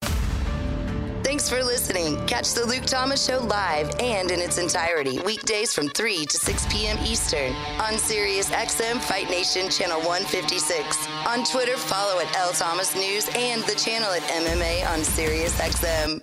[1.30, 2.18] Thanks for listening.
[2.26, 6.66] Catch the Luke Thomas Show live and in its entirety weekdays from 3 to 6
[6.74, 6.98] p.m.
[7.06, 11.08] Eastern on Sirius XM Fight Nation Channel 156.
[11.28, 16.20] On Twitter, follow at L Thomas News and the channel at MMA on Sirius XM.